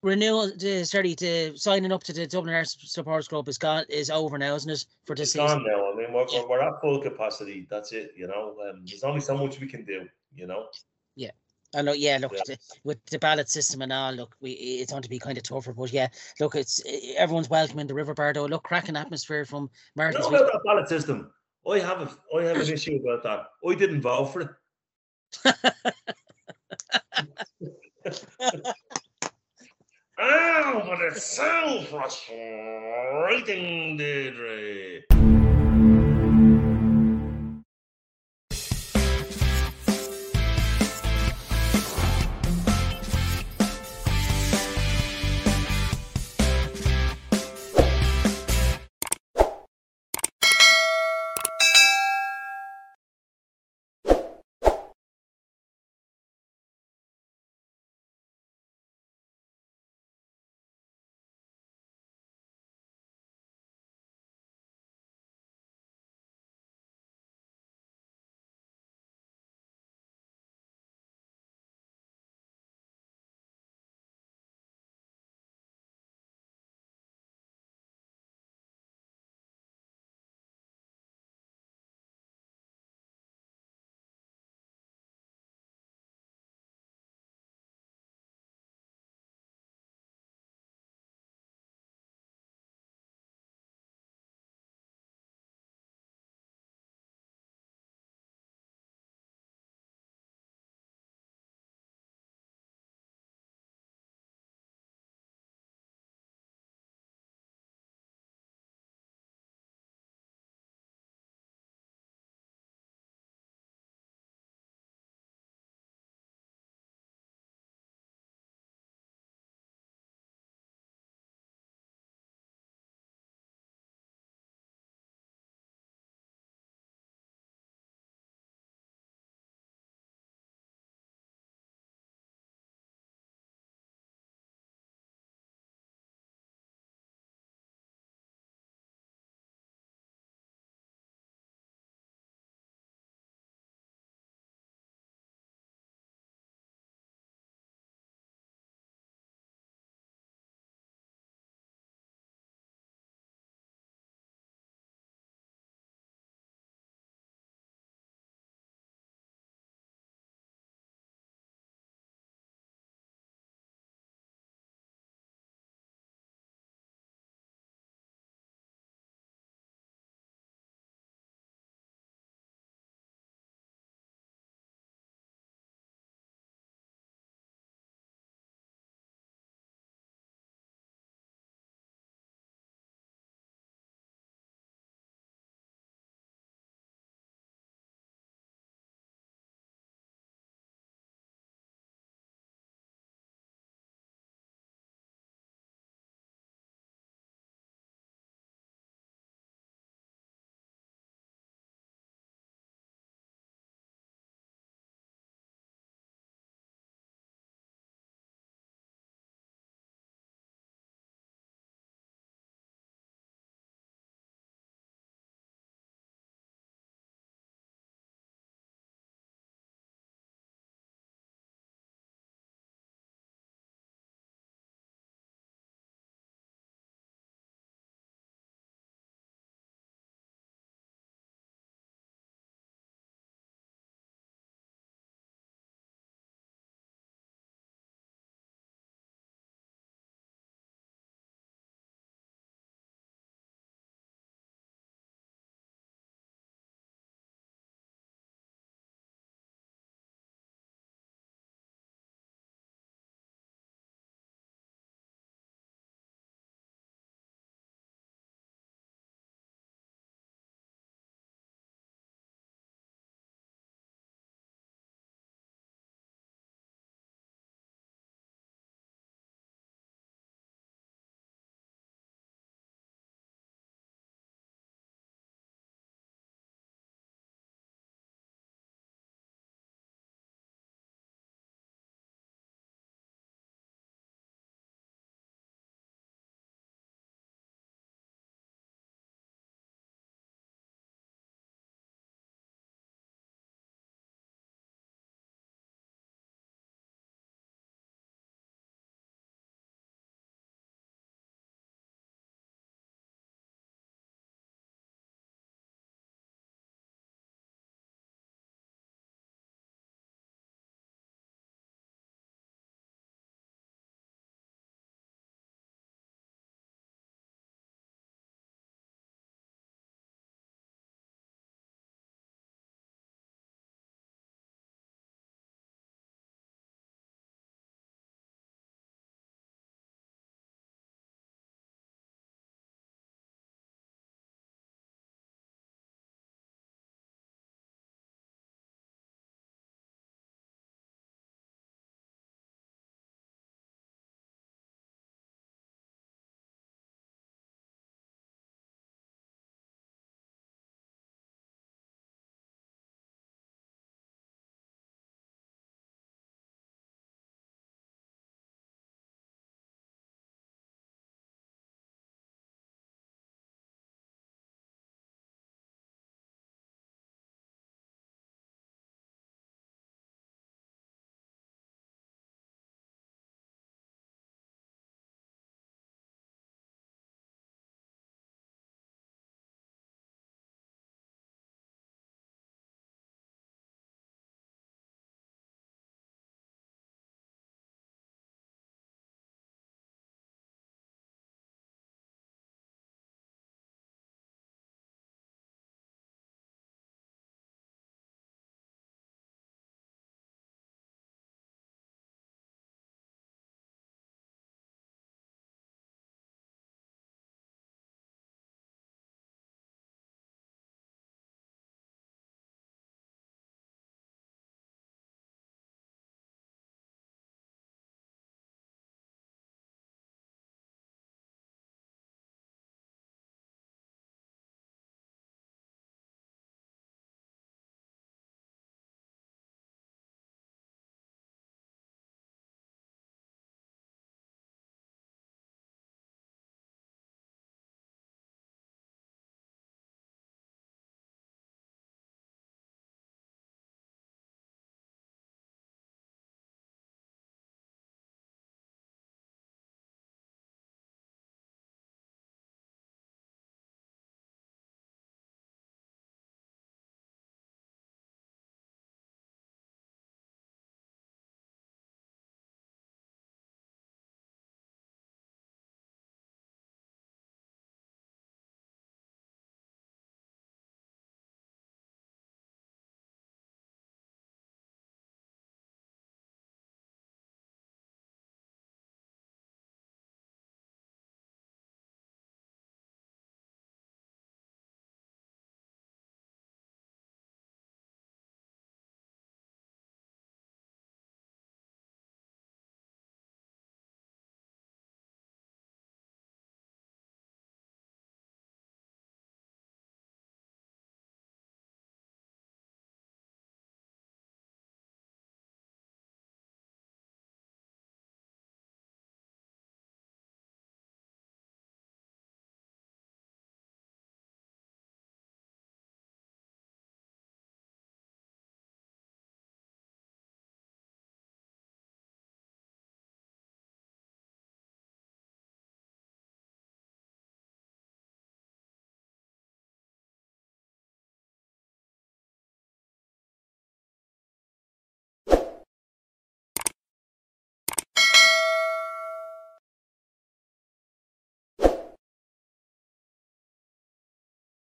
renewal? 0.03 0.51
The 0.57 0.83
sorry, 0.85 1.15
the 1.15 1.53
signing 1.55 1.91
up 1.91 2.03
to 2.03 2.13
the 2.13 2.27
Dublin 2.27 2.55
Arts 2.55 2.77
Supporters 2.91 3.27
Club 3.27 3.47
is 3.49 3.57
gone 3.57 3.85
is 3.89 4.09
over 4.09 4.37
now, 4.37 4.55
isn't 4.55 4.69
it? 4.69 4.85
For 5.05 5.15
this 5.15 5.35
It's 5.35 5.43
season. 5.43 5.63
gone 5.63 5.65
now. 5.67 5.91
I 5.91 5.95
mean, 5.95 6.13
we're, 6.13 6.25
Yeah. 6.31 6.43
we're, 6.47 6.61
at 6.61 6.79
full 6.81 7.01
capacity. 7.01 7.67
That's 7.69 7.91
it, 7.91 8.13
you 8.15 8.27
know. 8.27 8.55
Um, 8.69 8.83
there's 8.85 9.03
only 9.03 9.21
so 9.21 9.37
much 9.37 9.59
we 9.59 9.67
can 9.67 9.83
do, 9.85 10.07
you 10.35 10.47
know. 10.47 10.67
Yeah. 11.15 11.31
I 11.75 11.83
know, 11.83 11.93
yeah. 11.93 12.17
Look, 12.19 12.33
Yeah. 12.47 12.55
with 12.83 13.03
the 13.07 13.19
ballot 13.19 13.47
system 13.49 13.81
and 13.83 13.93
all, 13.93 14.11
look, 14.13 14.35
we 14.41 14.51
it's 14.51 14.91
going 14.91 15.03
to 15.03 15.09
be 15.09 15.19
kind 15.19 15.37
of 15.37 15.43
tougher, 15.43 15.71
but 15.73 15.91
yeah, 15.93 16.07
look, 16.39 16.55
it's 16.55 16.81
everyone's 17.15 17.49
welcome 17.49 17.77
in 17.79 17.85
the 17.87 17.93
River 17.93 18.13
Bardo. 18.15 18.47
Look, 18.47 18.63
cracking 18.63 18.95
atmosphere 18.95 19.45
from 19.45 19.63
You 19.63 19.69
Martin's. 19.97 20.29
know 20.29 20.37
about 20.37 20.51
that 20.51 20.61
ballot 20.65 20.89
system? 20.89 21.31
I 21.69 21.77
have 21.79 22.01
a, 22.01 22.35
I 22.37 22.43
have 22.45 22.57
an 22.57 22.67
issue 22.73 22.99
about 23.05 23.21
that. 23.23 23.47
I 23.69 23.75
didn't 23.75 24.01
vote 24.01 24.25
for 24.33 24.41
it. 24.41 24.49
Ow, 30.21 30.83
but 30.85 30.99
it's 31.01 31.23
so 31.23 31.81
frustrating, 31.89 33.95
Deirdre. 33.97 35.18